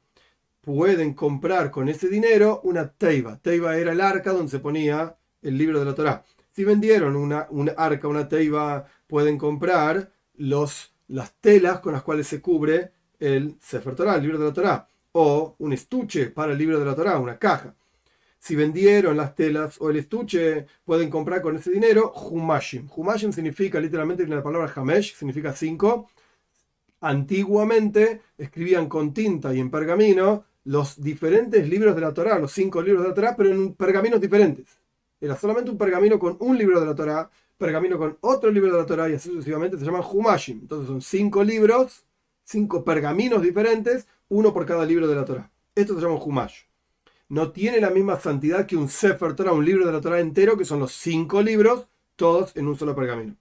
pueden 0.65 1.13
comprar 1.13 1.69
con 1.69 1.87
ese 1.87 2.09
dinero 2.09 2.61
una 2.63 2.91
teiva. 2.91 3.37
Teiva 3.37 3.77
era 3.77 3.91
el 3.91 4.01
arca 4.01 4.33
donde 4.33 4.51
se 4.51 4.59
ponía 4.59 5.15
el 5.43 5.57
libro 5.57 5.79
de 5.79 5.85
la 5.85 5.93
Torá. 5.93 6.25
Si 6.51 6.63
vendieron 6.63 7.15
una, 7.15 7.47
arca, 7.77 8.07
una 8.07 8.27
teiva, 8.27 8.85
pueden 9.05 9.37
comprar 9.37 10.11
los, 10.33 10.91
las 11.07 11.35
telas 11.39 11.79
con 11.81 11.93
las 11.93 12.01
cuales 12.01 12.27
se 12.27 12.41
cubre 12.41 12.91
el 13.19 13.57
Sefer 13.61 13.95
Torah, 13.95 14.15
el 14.15 14.23
libro 14.23 14.39
de 14.39 14.45
la 14.45 14.53
Torá, 14.53 14.87
o 15.11 15.55
un 15.59 15.71
estuche 15.71 16.31
para 16.31 16.53
el 16.53 16.57
libro 16.57 16.79
de 16.79 16.85
la 16.85 16.95
Torá, 16.95 17.19
una 17.19 17.37
caja. 17.37 17.75
Si 18.39 18.55
vendieron 18.55 19.17
las 19.17 19.35
telas 19.35 19.79
o 19.79 19.89
el 19.89 19.97
estuche, 19.97 20.65
pueden 20.83 21.09
comprar 21.09 21.41
con 21.41 21.55
ese 21.55 21.71
dinero 21.71 22.11
humashim. 22.11 22.89
Humashim 22.95 23.31
significa 23.31 23.79
literalmente 23.79 24.25
la 24.27 24.41
palabra 24.41 24.71
hamesh, 24.75 25.15
significa 25.15 25.53
cinco. 25.53 26.09
Antiguamente 27.01 28.21
escribían 28.37 28.87
con 28.89 29.13
tinta 29.13 29.53
y 29.53 29.59
en 29.59 29.69
pergamino 29.69 30.45
los 30.65 31.01
diferentes 31.01 31.67
libros 31.67 31.95
de 31.95 32.01
la 32.01 32.13
Torá, 32.13 32.37
los 32.39 32.51
cinco 32.51 32.81
libros 32.81 33.03
de 33.03 33.09
la 33.09 33.15
Torá, 33.15 33.35
pero 33.35 33.49
en 33.51 33.73
pergaminos 33.73 34.19
diferentes. 34.19 34.65
Era 35.21 35.37
solamente 35.37 35.71
un 35.71 35.77
pergamino 35.77 36.19
con 36.19 36.37
un 36.39 36.57
libro 36.57 36.79
de 36.79 36.85
la 36.85 36.95
Torá, 36.95 37.29
pergamino 37.57 37.97
con 37.97 38.17
otro 38.21 38.51
libro 38.51 38.71
de 38.71 38.79
la 38.79 38.85
Torá 38.85 39.09
y 39.09 39.13
así 39.13 39.29
sucesivamente 39.29 39.77
se 39.77 39.85
llaman 39.85 40.03
Humashim. 40.03 40.59
Entonces 40.61 40.87
son 40.87 41.01
cinco 41.01 41.43
libros, 41.43 42.03
cinco 42.43 42.83
pergaminos 42.83 43.41
diferentes, 43.41 44.07
uno 44.29 44.53
por 44.53 44.65
cada 44.65 44.85
libro 44.85 45.07
de 45.07 45.15
la 45.15 45.23
Torá. 45.23 45.51
Esto 45.75 45.95
se 45.95 46.01
llama 46.01 46.15
Humash. 46.15 46.63
No 47.27 47.51
tiene 47.51 47.79
la 47.79 47.89
misma 47.89 48.19
santidad 48.19 48.65
que 48.65 48.75
un 48.75 48.87
Sefer 48.87 49.35
Torah, 49.35 49.53
un 49.53 49.65
libro 49.65 49.85
de 49.85 49.91
la 49.91 50.01
Torá 50.01 50.19
entero, 50.19 50.57
que 50.57 50.65
son 50.65 50.79
los 50.79 50.93
cinco 50.93 51.41
libros, 51.41 51.87
todos 52.15 52.55
en 52.55 52.67
un 52.67 52.77
solo 52.77 52.95
pergamino. 52.95 53.35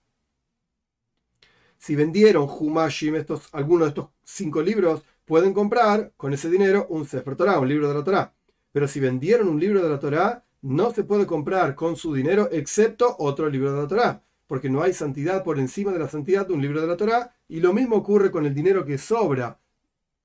Si 1.78 1.94
vendieron 1.94 2.48
Humashim, 2.48 3.14
estos, 3.14 3.48
algunos 3.52 3.86
de 3.86 3.88
estos 3.90 4.08
cinco 4.24 4.62
libros, 4.62 5.02
pueden 5.24 5.52
comprar 5.52 6.12
con 6.16 6.32
ese 6.32 6.50
dinero 6.50 6.86
un 6.90 7.06
Sefer 7.06 7.36
Torah, 7.36 7.58
un 7.58 7.68
libro 7.68 7.88
de 7.88 7.94
la 7.94 8.04
Torá. 8.04 8.34
Pero 8.72 8.88
si 8.88 9.00
vendieron 9.00 9.48
un 9.48 9.60
libro 9.60 9.82
de 9.82 9.88
la 9.88 9.98
Torá, 9.98 10.44
no 10.62 10.92
se 10.92 11.04
puede 11.04 11.26
comprar 11.26 11.74
con 11.74 11.96
su 11.96 12.14
dinero 12.14 12.48
excepto 12.50 13.16
otro 13.18 13.48
libro 13.48 13.72
de 13.72 13.82
la 13.82 13.88
Torá, 13.88 14.24
porque 14.46 14.70
no 14.70 14.82
hay 14.82 14.92
santidad 14.92 15.44
por 15.44 15.58
encima 15.58 15.92
de 15.92 15.98
la 15.98 16.08
santidad 16.08 16.46
de 16.46 16.54
un 16.54 16.62
libro 16.62 16.80
de 16.80 16.86
la 16.86 16.96
Torá, 16.96 17.34
y 17.48 17.60
lo 17.60 17.72
mismo 17.72 17.96
ocurre 17.96 18.30
con 18.30 18.46
el 18.46 18.54
dinero 18.54 18.84
que 18.84 18.98
sobra. 18.98 19.60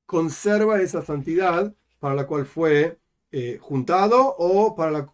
Conserva 0.06 0.82
esa 0.82 1.02
santidad 1.02 1.74
para 2.00 2.16
la 2.16 2.26
cual 2.26 2.46
fue 2.46 3.00
eh, 3.32 3.58
juntado 3.62 4.36
o 4.38 4.76
para 4.76 5.10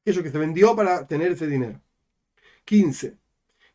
aquello 0.00 0.22
que 0.22 0.30
se 0.30 0.38
vendió 0.38 0.74
para 0.74 1.06
tener 1.06 1.32
ese 1.32 1.46
dinero. 1.46 1.80
15. 2.64 3.16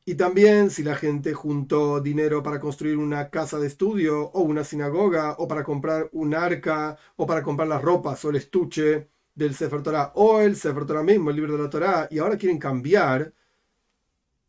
Y 0.06 0.16
también 0.16 0.70
si 0.72 0.84
la 0.84 0.96
gente 0.96 1.34
juntó 1.34 2.02
dinero 2.02 2.42
para 2.42 2.60
construir 2.60 2.98
una 2.98 3.30
casa 3.30 3.60
de 3.60 3.68
estudio 3.68 4.32
o 4.32 4.42
una 4.42 4.64
sinagoga 4.64 5.36
o 5.38 5.48
para 5.48 5.64
comprar 5.64 6.10
un 6.14 6.34
arca 6.34 6.98
o 7.18 7.26
para 7.28 7.44
comprar 7.44 7.68
las 7.68 7.82
ropas 7.82 8.24
o 8.26 8.30
el 8.32 8.38
estuche 8.38 9.10
del 9.36 9.54
Sefer 9.56 9.82
Torah 9.84 10.12
o 10.16 10.40
el 10.42 10.56
Sefer 10.56 10.86
Torah 10.86 11.04
mismo, 11.04 11.30
el 11.30 11.36
libro 11.36 11.56
de 11.56 11.64
la 11.64 11.70
Torah, 11.70 12.08
y 12.12 12.20
ahora 12.20 12.38
quieren 12.38 12.58
cambiar 12.60 13.34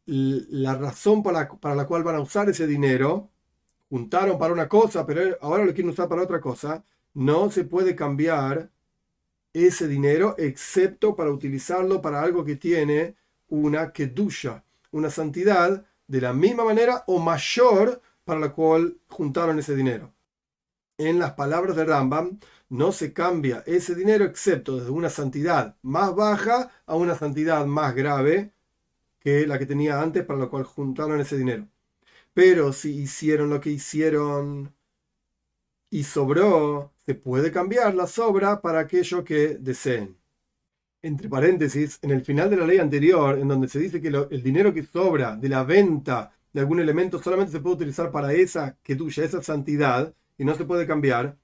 la 0.06 0.74
razón 0.76 1.22
para 1.22 1.48
para 1.48 1.74
la 1.74 1.86
cual 1.86 2.02
van 2.02 2.16
a 2.16 2.20
usar 2.20 2.48
ese 2.48 2.66
dinero, 2.66 3.30
juntaron 3.88 4.38
para 4.38 4.52
una 4.52 4.68
cosa, 4.68 5.06
pero 5.06 5.36
ahora 5.40 5.64
lo 5.64 5.72
quieren 5.74 5.90
usar 5.92 6.08
para 6.08 6.22
otra 6.22 6.40
cosa, 6.40 6.84
no 7.14 7.50
se 7.50 7.64
puede 7.64 7.94
cambiar 7.94 8.70
ese 9.52 9.88
dinero 9.88 10.34
excepto 10.38 11.14
para 11.16 11.30
utilizarlo 11.30 12.00
para 12.02 12.22
algo 12.22 12.44
que 12.44 12.56
tiene 12.56 13.16
una 13.48 13.92
kedusha, 13.92 14.64
una 14.92 15.10
santidad 15.10 15.84
de 16.06 16.20
la 16.20 16.32
misma 16.32 16.64
manera 16.64 17.04
o 17.06 17.18
mayor 17.18 18.00
para 18.24 18.40
la 18.40 18.52
cual 18.52 18.98
juntaron 19.08 19.58
ese 19.58 19.74
dinero. 19.74 20.14
En 20.98 21.18
las 21.18 21.32
palabras 21.32 21.76
de 21.76 21.84
Rambam, 21.84 22.38
no 22.68 22.92
se 22.92 23.12
cambia 23.12 23.62
ese 23.66 23.94
dinero 23.94 24.24
excepto 24.24 24.76
desde 24.78 24.90
una 24.90 25.10
santidad 25.10 25.76
más 25.82 26.14
baja 26.14 26.70
a 26.86 26.96
una 26.96 27.16
santidad 27.16 27.66
más 27.66 27.94
grave 27.94 28.52
que 29.20 29.46
la 29.46 29.58
que 29.58 29.66
tenía 29.66 30.00
antes 30.00 30.24
para 30.24 30.38
la 30.40 30.46
cual 30.48 30.64
juntaron 30.64 31.20
ese 31.20 31.36
dinero. 31.36 31.68
Pero 32.34 32.72
si 32.72 32.94
hicieron 33.02 33.50
lo 33.50 33.60
que 33.60 33.70
hicieron 33.70 34.74
y 35.90 36.04
sobró, 36.04 36.92
se 37.04 37.14
puede 37.14 37.52
cambiar 37.52 37.94
la 37.94 38.06
sobra 38.06 38.62
para 38.62 38.80
aquello 38.80 39.24
que 39.24 39.58
deseen. 39.58 40.21
Entre 41.02 41.28
paréntesis, 41.28 41.98
en 42.02 42.12
el 42.12 42.24
final 42.24 42.48
de 42.48 42.56
la 42.56 42.66
ley 42.66 42.78
anterior, 42.78 43.36
en 43.38 43.48
donde 43.48 43.66
se 43.66 43.80
dice 43.80 44.00
que 44.00 44.08
el 44.08 44.42
dinero 44.42 44.72
que 44.72 44.84
sobra 44.84 45.36
de 45.36 45.48
la 45.48 45.64
venta 45.64 46.30
de 46.52 46.60
algún 46.60 46.78
elemento 46.78 47.20
solamente 47.20 47.52
se 47.52 47.60
puede 47.60 47.76
utilizar 47.76 48.12
para 48.12 48.32
esa 48.32 48.76
que 48.82 48.94
tuya, 48.94 49.24
esa 49.24 49.42
santidad, 49.42 50.14
y 50.38 50.44
no 50.44 50.54
se 50.54 50.64
puede 50.64 50.86
cambiar, 50.86 51.36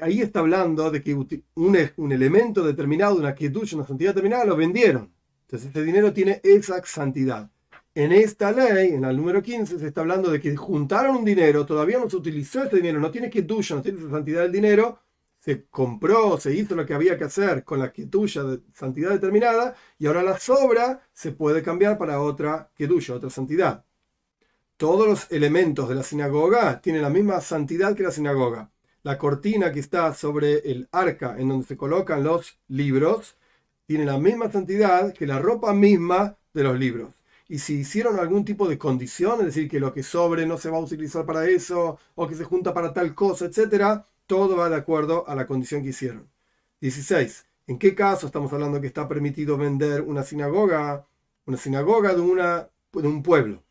ahí 0.00 0.20
está 0.20 0.40
hablando 0.40 0.90
de 0.90 1.02
que 1.02 1.14
un, 1.14 2.12
elemento 2.12 2.64
determinado, 2.64 3.16
una 3.16 3.34
quietud, 3.34 3.68
una 3.74 3.86
santidad 3.86 4.10
determinada, 4.10 4.44
lo 4.44 4.56
vendieron. 4.56 5.12
Entonces 5.42 5.68
este 5.68 5.82
dinero 5.82 6.12
tiene 6.12 6.40
esa 6.42 6.82
santidad. 6.84 7.50
En 7.94 8.12
esta 8.12 8.50
ley, 8.50 8.94
en 8.94 9.04
el 9.04 9.16
número 9.16 9.42
15, 9.42 9.78
se 9.78 9.86
está 9.86 10.00
hablando 10.00 10.30
de 10.30 10.40
que 10.40 10.56
juntaron 10.56 11.16
un 11.16 11.24
dinero, 11.24 11.64
todavía 11.64 11.98
no 11.98 12.10
se 12.10 12.16
utilizó 12.16 12.64
ese 12.64 12.76
dinero, 12.76 12.98
no 12.98 13.10
tiene 13.10 13.30
quietuya, 13.30 13.76
no 13.76 13.82
tiene 13.82 13.98
esa 13.98 14.10
santidad 14.10 14.42
del 14.42 14.52
dinero, 14.52 14.98
se 15.44 15.66
compró, 15.66 16.38
se 16.38 16.54
hizo 16.54 16.74
lo 16.74 16.86
que 16.86 16.94
había 16.94 17.18
que 17.18 17.24
hacer 17.24 17.64
con 17.64 17.78
la 17.78 17.92
quietuya 17.92 18.42
de 18.44 18.60
santidad 18.74 19.10
determinada, 19.10 19.74
y 19.98 20.06
ahora 20.06 20.22
la 20.22 20.38
sobra 20.38 21.02
se 21.12 21.32
puede 21.32 21.62
cambiar 21.62 21.98
para 21.98 22.20
otra 22.20 22.70
quietuya, 22.74 23.14
otra 23.14 23.30
santidad. 23.30 23.84
Todos 24.76 25.06
los 25.06 25.32
elementos 25.32 25.88
de 25.88 25.94
la 25.96 26.02
sinagoga 26.02 26.80
tienen 26.80 27.02
la 27.02 27.10
misma 27.10 27.40
santidad 27.40 27.94
que 27.96 28.02
la 28.02 28.10
sinagoga 28.10 28.70
la 29.04 29.18
cortina 29.18 29.70
que 29.70 29.80
está 29.80 30.14
sobre 30.14 30.58
el 30.70 30.88
arca 30.90 31.36
en 31.38 31.48
donde 31.48 31.66
se 31.66 31.76
colocan 31.76 32.24
los 32.24 32.58
libros 32.68 33.36
tiene 33.86 34.06
la 34.06 34.18
misma 34.18 34.50
santidad 34.50 35.12
que 35.12 35.26
la 35.26 35.38
ropa 35.38 35.74
misma 35.74 36.38
de 36.54 36.62
los 36.64 36.78
libros. 36.78 37.10
Y 37.46 37.58
si 37.58 37.80
hicieron 37.80 38.18
algún 38.18 38.46
tipo 38.46 38.66
de 38.66 38.78
condición, 38.78 39.40
es 39.40 39.46
decir, 39.46 39.68
que 39.68 39.78
lo 39.78 39.92
que 39.92 40.02
sobre 40.02 40.46
no 40.46 40.56
se 40.56 40.70
va 40.70 40.78
a 40.78 40.80
utilizar 40.80 41.26
para 41.26 41.46
eso, 41.46 41.98
o 42.14 42.26
que 42.26 42.34
se 42.34 42.44
junta 42.44 42.72
para 42.72 42.94
tal 42.94 43.14
cosa, 43.14 43.44
etc., 43.44 44.06
todo 44.26 44.56
va 44.56 44.68
de 44.70 44.76
acuerdo 44.76 45.28
a 45.28 45.34
la 45.34 45.46
condición 45.46 45.82
que 45.82 45.90
hicieron. 45.90 46.28
16. 46.80 47.46
¿En 47.66 47.78
qué 47.78 47.94
caso 47.94 48.26
estamos 48.26 48.52
hablando 48.52 48.80
que 48.80 48.86
está 48.86 49.08
permitido 49.08 49.56
vender 49.56 50.02
una 50.02 50.22
sinagoga, 50.22 51.06
una 51.46 51.56
sinagoga 51.56 52.14
de, 52.14 52.20
una, 52.20 52.68
un 52.92 53.22
pueblo? 53.22 53.62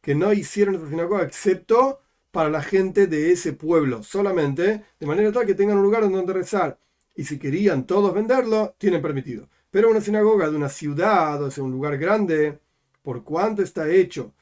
Que 0.00 0.14
no 0.14 0.32
hicieron 0.32 0.74
esa 0.76 0.88
sinagoga 0.88 1.22
excepto 1.22 2.00
para 2.30 2.50
la 2.50 2.62
gente 2.62 3.06
de 3.06 3.32
ese 3.32 3.52
pueblo 3.52 4.02
solamente, 4.02 4.84
de 4.98 5.06
manera 5.06 5.32
tal 5.32 5.46
que 5.46 5.54
tengan 5.54 5.78
un 5.78 5.84
lugar 5.84 6.02
donde 6.10 6.32
rezar. 6.32 6.78
Y 7.14 7.24
si 7.24 7.38
querían 7.38 7.86
todos 7.86 8.14
venderlo, 8.14 8.74
tienen 8.78 9.02
permitido. 9.02 9.48
Pero 9.70 9.90
una 9.90 10.00
sinagoga 10.00 10.50
de 10.50 10.56
una 10.56 10.68
ciudad, 10.68 11.42
o 11.42 11.50
sea, 11.50 11.64
un 11.64 11.72
lugar 11.72 11.98
grande, 11.98 12.58
por 13.02 13.24
cuanto 13.24 13.62
está 13.62 13.88
hecho 13.90 14.32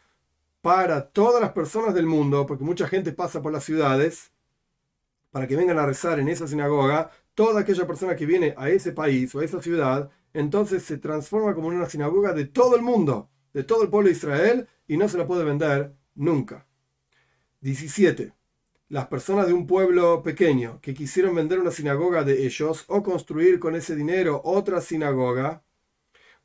para 0.60 1.08
todas 1.10 1.40
las 1.40 1.52
personas 1.52 1.94
del 1.94 2.06
mundo, 2.06 2.46
porque 2.46 2.64
mucha 2.64 2.86
gente 2.88 3.12
pasa 3.12 3.42
por 3.42 3.52
las 3.52 3.64
ciudades, 3.64 4.29
para 5.30 5.46
que 5.46 5.56
vengan 5.56 5.78
a 5.78 5.86
rezar 5.86 6.18
en 6.18 6.28
esa 6.28 6.46
sinagoga, 6.46 7.10
toda 7.34 7.60
aquella 7.60 7.86
persona 7.86 8.16
que 8.16 8.26
viene 8.26 8.54
a 8.56 8.68
ese 8.68 8.92
país 8.92 9.34
o 9.34 9.40
a 9.40 9.44
esa 9.44 9.62
ciudad, 9.62 10.10
entonces 10.32 10.82
se 10.82 10.98
transforma 10.98 11.54
como 11.54 11.68
una 11.68 11.88
sinagoga 11.88 12.32
de 12.32 12.46
todo 12.46 12.76
el 12.76 12.82
mundo, 12.82 13.30
de 13.52 13.64
todo 13.64 13.82
el 13.82 13.90
pueblo 13.90 14.08
de 14.08 14.16
Israel, 14.16 14.68
y 14.86 14.96
no 14.96 15.08
se 15.08 15.18
la 15.18 15.26
puede 15.26 15.44
vender 15.44 15.94
nunca. 16.14 16.66
17. 17.60 18.32
Las 18.88 19.06
personas 19.06 19.46
de 19.46 19.52
un 19.52 19.66
pueblo 19.66 20.22
pequeño 20.22 20.80
que 20.80 20.94
quisieron 20.94 21.34
vender 21.34 21.60
una 21.60 21.70
sinagoga 21.70 22.24
de 22.24 22.44
ellos 22.44 22.84
o 22.88 23.02
construir 23.02 23.60
con 23.60 23.76
ese 23.76 23.94
dinero 23.94 24.40
otra 24.44 24.80
sinagoga 24.80 25.62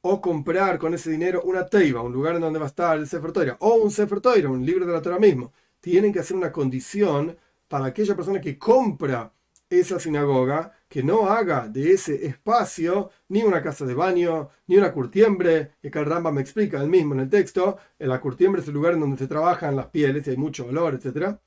o 0.01 0.21
comprar 0.21 0.77
con 0.77 0.93
ese 0.93 1.09
dinero 1.09 1.41
una 1.43 1.65
teiva, 1.65 2.03
un 2.03 2.13
lugar 2.13 2.35
en 2.35 2.41
donde 2.41 2.59
va 2.59 2.65
a 2.65 2.67
estar 2.67 2.97
el 2.97 3.07
Sefer 3.07 3.57
o 3.59 3.75
un 3.75 3.89
Sefer 3.89 4.21
un 4.45 4.63
libro 4.63 4.85
de 4.85 4.93
la 4.93 5.01
Torah 5.01 5.17
mismo, 5.17 5.51
tienen 5.79 6.13
que 6.13 6.19
hacer 6.19 6.37
una 6.37 6.51
condición 6.51 7.35
para 7.67 7.85
aquella 7.85 8.15
persona 8.15 8.41
que 8.41 8.57
compra 8.57 9.31
esa 9.69 9.99
sinagoga 9.99 10.71
que 10.87 11.03
no 11.03 11.27
haga 11.27 11.67
de 11.67 11.91
ese 11.91 12.25
espacio 12.25 13.09
ni 13.29 13.43
una 13.43 13.61
casa 13.61 13.85
de 13.85 13.93
baño, 13.93 14.49
ni 14.67 14.77
una 14.77 14.93
curtiembre, 14.93 15.73
que 15.81 15.89
el 15.89 16.05
Ramba 16.05 16.31
me 16.31 16.41
explica 16.41 16.81
el 16.81 16.89
mismo 16.89 17.13
en 17.15 17.21
el 17.21 17.29
texto, 17.29 17.77
la 17.99 18.21
curtiembre 18.21 18.61
es 18.61 18.67
el 18.67 18.75
lugar 18.75 18.93
en 18.93 19.01
donde 19.01 19.17
se 19.17 19.27
trabajan 19.27 19.75
las 19.75 19.87
pieles 19.87 20.25
y 20.27 20.31
hay 20.31 20.37
mucho 20.37 20.67
olor, 20.67 20.93
etc. 20.93 21.37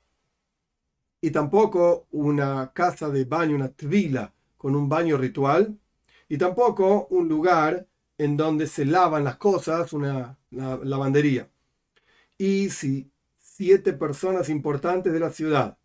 Y 1.21 1.31
tampoco 1.31 2.07
una 2.11 2.71
casa 2.73 3.09
de 3.09 3.25
baño, 3.25 3.55
una 3.55 3.69
tvila 3.69 4.33
con 4.57 4.75
un 4.75 4.87
baño 4.89 5.17
ritual, 5.17 5.79
y 6.29 6.37
tampoco 6.37 7.07
un 7.09 7.27
lugar 7.27 7.87
en 8.19 8.37
donde 8.37 8.67
se 8.67 8.85
lavan 8.85 9.23
las 9.23 9.37
cosas, 9.37 9.93
una, 9.93 10.37
lavandería. 10.51 11.49
Y 12.37 12.69
si 12.69 13.11
siete 13.39 13.93
personas 13.93 14.49
importantes 14.49 15.11
de 15.11 15.19
la 15.19 15.31
ciudad 15.31 15.78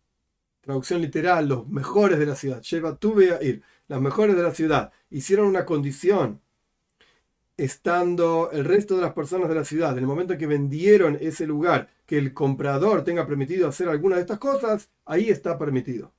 traducción 0.65 1.01
literal, 1.01 1.47
los 1.47 1.67
mejores 1.67 2.19
de 2.19 2.25
la 2.25 2.35
ciudad, 2.35 2.61
lleva 2.61 2.95
tuve 2.97 3.33
a 3.33 3.41
ir, 3.41 3.61
las 3.87 4.01
mejores 4.01 4.35
de 4.35 4.43
la 4.43 4.53
ciudad, 4.53 4.91
hicieron 5.11 5.47
una 5.47 5.65
condición, 5.65 6.41
estando 7.55 8.49
el 8.51 8.65
resto 8.65 8.95
de 8.95 9.03
las 9.03 9.13
personas 9.13 9.47
de 9.47 9.55
la 9.55 9.63
ciudad, 9.63 9.93
en 9.93 9.99
el 9.99 10.07
momento 10.07 10.33
en 10.33 10.39
que 10.39 10.47
vendieron 10.47 11.17
ese 11.21 11.47
lugar, 11.47 11.89
que 12.05 12.17
el 12.17 12.33
comprador 12.33 13.03
tenga 13.03 13.25
permitido 13.25 13.67
hacer 13.67 13.87
alguna 13.87 14.15
de 14.15 14.21
estas 14.21 14.39
cosas, 14.39 14.89
ahí 15.05 15.29
está 15.29 15.57
permitido. 15.57 16.11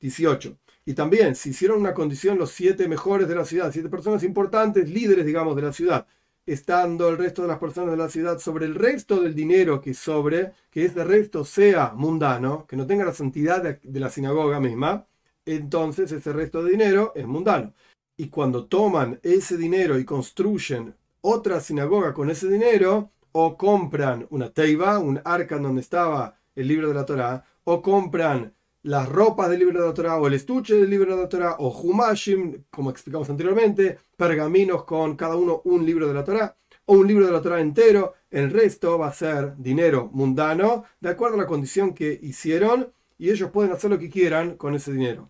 18. 0.00 0.56
Y 0.84 0.94
también, 0.94 1.34
si 1.34 1.50
hicieron 1.50 1.80
una 1.80 1.94
condición 1.94 2.38
los 2.38 2.50
siete 2.52 2.88
mejores 2.88 3.26
de 3.26 3.34
la 3.34 3.44
ciudad, 3.44 3.72
siete 3.72 3.88
personas 3.88 4.22
importantes, 4.22 4.88
líderes, 4.88 5.26
digamos, 5.26 5.56
de 5.56 5.62
la 5.62 5.72
ciudad, 5.72 6.06
estando 6.52 7.08
el 7.08 7.18
resto 7.18 7.42
de 7.42 7.48
las 7.48 7.58
personas 7.58 7.90
de 7.90 7.96
la 7.96 8.08
ciudad 8.08 8.38
sobre 8.38 8.66
el 8.66 8.74
resto 8.74 9.20
del 9.20 9.34
dinero 9.34 9.80
que 9.80 9.94
sobre, 9.94 10.52
que 10.70 10.84
ese 10.84 11.04
resto 11.04 11.44
sea 11.44 11.92
mundano, 11.94 12.66
que 12.66 12.76
no 12.76 12.86
tenga 12.86 13.04
la 13.04 13.14
santidad 13.14 13.62
de 13.62 14.00
la 14.00 14.10
sinagoga 14.10 14.60
misma, 14.60 15.06
entonces 15.44 16.10
ese 16.12 16.32
resto 16.32 16.62
de 16.62 16.70
dinero 16.70 17.12
es 17.14 17.26
mundano. 17.26 17.74
Y 18.16 18.28
cuando 18.28 18.66
toman 18.66 19.20
ese 19.22 19.56
dinero 19.56 19.98
y 19.98 20.04
construyen 20.04 20.94
otra 21.20 21.60
sinagoga 21.60 22.14
con 22.14 22.30
ese 22.30 22.48
dinero, 22.48 23.12
o 23.32 23.56
compran 23.56 24.26
una 24.30 24.50
teiva, 24.50 24.98
un 24.98 25.20
arca 25.24 25.58
donde 25.58 25.80
estaba 25.80 26.38
el 26.54 26.66
libro 26.66 26.88
de 26.88 26.94
la 26.94 27.04
Torá, 27.04 27.44
o 27.64 27.82
compran 27.82 28.52
las 28.82 29.08
ropas 29.08 29.50
del 29.50 29.60
libro 29.60 29.80
de 29.80 29.86
la 29.86 29.94
Torá, 29.94 30.16
o 30.16 30.26
el 30.26 30.34
estuche 30.34 30.74
del 30.74 30.90
libro 30.90 31.16
de 31.16 31.22
la 31.22 31.28
Torá, 31.28 31.56
o 31.58 31.68
humashim, 31.68 32.64
como 32.70 32.90
explicamos 32.90 33.28
anteriormente, 33.28 33.98
pergaminos 34.16 34.84
con 34.84 35.16
cada 35.16 35.36
uno 35.36 35.62
un 35.64 35.84
libro 35.84 36.06
de 36.08 36.14
la 36.14 36.24
Torá, 36.24 36.56
o 36.86 36.94
un 36.94 37.06
libro 37.06 37.26
de 37.26 37.32
la 37.32 37.42
Torá 37.42 37.60
entero, 37.60 38.14
el 38.30 38.50
resto 38.50 38.98
va 38.98 39.08
a 39.08 39.12
ser 39.12 39.56
dinero 39.56 40.08
mundano, 40.12 40.84
de 41.00 41.10
acuerdo 41.10 41.36
a 41.36 41.40
la 41.40 41.46
condición 41.46 41.94
que 41.94 42.18
hicieron, 42.22 42.92
y 43.18 43.30
ellos 43.30 43.50
pueden 43.50 43.72
hacer 43.72 43.90
lo 43.90 43.98
que 43.98 44.08
quieran 44.08 44.56
con 44.56 44.74
ese 44.74 44.92
dinero. 44.92 45.28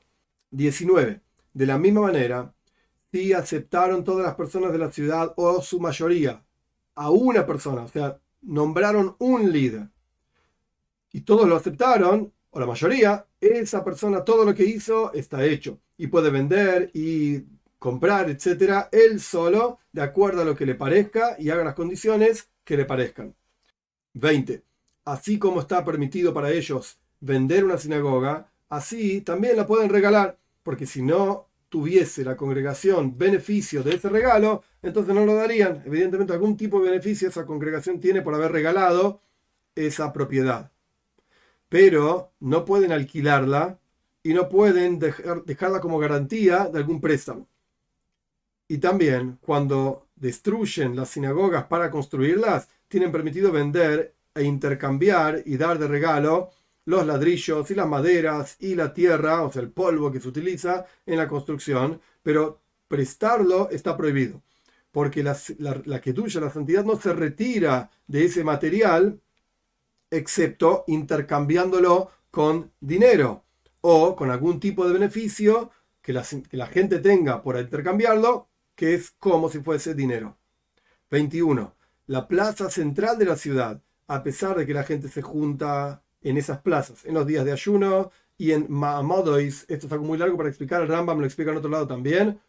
19. 0.50 1.20
De 1.54 1.66
la 1.66 1.78
misma 1.78 2.02
manera, 2.02 2.52
si 3.10 3.32
aceptaron 3.32 4.04
todas 4.04 4.24
las 4.26 4.34
personas 4.34 4.72
de 4.72 4.78
la 4.78 4.92
ciudad 4.92 5.32
o 5.36 5.62
su 5.62 5.80
mayoría 5.80 6.44
a 6.94 7.10
una 7.10 7.46
persona, 7.46 7.82
o 7.82 7.88
sea, 7.88 8.18
nombraron 8.42 9.16
un 9.18 9.50
líder 9.50 9.88
y 11.12 11.22
todos 11.22 11.48
lo 11.48 11.56
aceptaron, 11.56 12.32
o 12.50 12.60
la 12.60 12.66
mayoría, 12.66 13.26
esa 13.40 13.84
persona 13.84 14.24
todo 14.24 14.44
lo 14.44 14.54
que 14.54 14.64
hizo 14.64 15.12
está 15.12 15.44
hecho 15.44 15.78
y 15.96 16.06
puede 16.06 16.30
vender 16.30 16.90
y 16.94 17.44
comprar, 17.78 18.30
etcétera, 18.30 18.88
él 18.92 19.20
solo, 19.20 19.78
de 19.92 20.02
acuerdo 20.02 20.42
a 20.42 20.44
lo 20.44 20.56
que 20.56 20.66
le 20.66 20.74
parezca 20.74 21.36
y 21.38 21.50
haga 21.50 21.64
las 21.64 21.74
condiciones 21.74 22.48
que 22.64 22.76
le 22.76 22.84
parezcan. 22.84 23.34
20. 24.14 24.62
Así 25.04 25.38
como 25.38 25.60
está 25.60 25.84
permitido 25.84 26.34
para 26.34 26.50
ellos 26.50 26.98
vender 27.20 27.64
una 27.64 27.78
sinagoga, 27.78 28.50
así 28.68 29.20
también 29.20 29.56
la 29.56 29.66
pueden 29.66 29.90
regalar, 29.90 30.38
porque 30.62 30.86
si 30.86 31.02
no 31.02 31.48
tuviese 31.68 32.24
la 32.24 32.36
congregación 32.36 33.16
beneficio 33.16 33.82
de 33.82 33.94
ese 33.94 34.08
regalo, 34.08 34.64
entonces 34.82 35.14
no 35.14 35.24
lo 35.24 35.34
darían. 35.34 35.82
Evidentemente 35.86 36.32
algún 36.32 36.56
tipo 36.56 36.80
de 36.80 36.90
beneficio 36.90 37.28
esa 37.28 37.46
congregación 37.46 38.00
tiene 38.00 38.22
por 38.22 38.34
haber 38.34 38.52
regalado 38.52 39.20
esa 39.74 40.12
propiedad. 40.12 40.72
Pero 41.68 42.32
no 42.40 42.64
pueden 42.64 42.92
alquilarla 42.92 43.78
y 44.22 44.34
no 44.34 44.48
pueden 44.48 44.98
dejarla 44.98 45.80
como 45.80 45.98
garantía 45.98 46.66
de 46.66 46.78
algún 46.78 47.00
préstamo. 47.00 47.48
Y 48.68 48.78
también 48.78 49.38
cuando 49.40 50.08
destruyen 50.16 50.96
las 50.96 51.10
sinagogas 51.10 51.64
para 51.64 51.90
construirlas, 51.90 52.68
tienen 52.88 53.12
permitido 53.12 53.52
vender 53.52 54.14
e 54.34 54.42
intercambiar 54.44 55.42
y 55.46 55.56
dar 55.56 55.78
de 55.78 55.88
regalo 55.88 56.50
los 56.84 57.06
ladrillos 57.06 57.70
y 57.70 57.74
las 57.74 57.86
maderas 57.86 58.56
y 58.60 58.74
la 58.74 58.94
tierra, 58.94 59.42
o 59.42 59.52
sea, 59.52 59.62
el 59.62 59.70
polvo 59.70 60.10
que 60.10 60.20
se 60.20 60.28
utiliza 60.28 60.86
en 61.04 61.18
la 61.18 61.28
construcción, 61.28 62.00
pero 62.22 62.60
prestarlo 62.88 63.68
está 63.70 63.94
prohibido, 63.96 64.42
porque 64.90 65.22
la, 65.22 65.36
la, 65.58 66.00
que 66.00 66.14
tuya, 66.14 66.40
la 66.40 66.50
santidad, 66.50 66.84
no 66.84 66.98
se 66.98 67.12
retira 67.12 67.90
de 68.06 68.24
ese 68.24 68.42
material 68.42 69.20
excepto 70.10 70.84
intercambiándolo 70.86 72.10
con 72.30 72.72
dinero 72.80 73.44
o 73.80 74.16
con 74.16 74.30
algún 74.30 74.60
tipo 74.60 74.86
de 74.86 74.92
beneficio 74.92 75.70
que 76.02 76.12
la, 76.12 76.22
que 76.22 76.56
la 76.56 76.66
gente 76.66 76.98
tenga 76.98 77.42
por 77.42 77.58
intercambiarlo, 77.58 78.48
que 78.74 78.94
es 78.94 79.10
como 79.10 79.48
si 79.48 79.60
fuese 79.60 79.94
dinero. 79.94 80.38
21. 81.10 81.74
La 82.06 82.28
plaza 82.28 82.70
central 82.70 83.18
de 83.18 83.26
la 83.26 83.36
ciudad, 83.36 83.82
a 84.06 84.22
pesar 84.22 84.56
de 84.56 84.66
que 84.66 84.74
la 84.74 84.84
gente 84.84 85.08
se 85.08 85.22
junta 85.22 86.02
en 86.22 86.36
esas 86.36 86.60
plazas, 86.60 87.04
en 87.04 87.14
los 87.14 87.26
días 87.26 87.44
de 87.44 87.52
ayuno 87.52 88.10
y 88.36 88.52
en 88.52 88.66
Ma'amodois. 88.68 89.66
Esto 89.68 89.86
es 89.86 89.92
algo 89.92 90.04
muy 90.04 90.18
largo 90.18 90.36
para 90.36 90.48
explicar, 90.48 90.82
el 90.82 90.88
Rambam 90.88 91.18
lo 91.18 91.26
explica 91.26 91.50
en 91.50 91.58
otro 91.58 91.70
lado 91.70 91.86
también. 91.86 92.40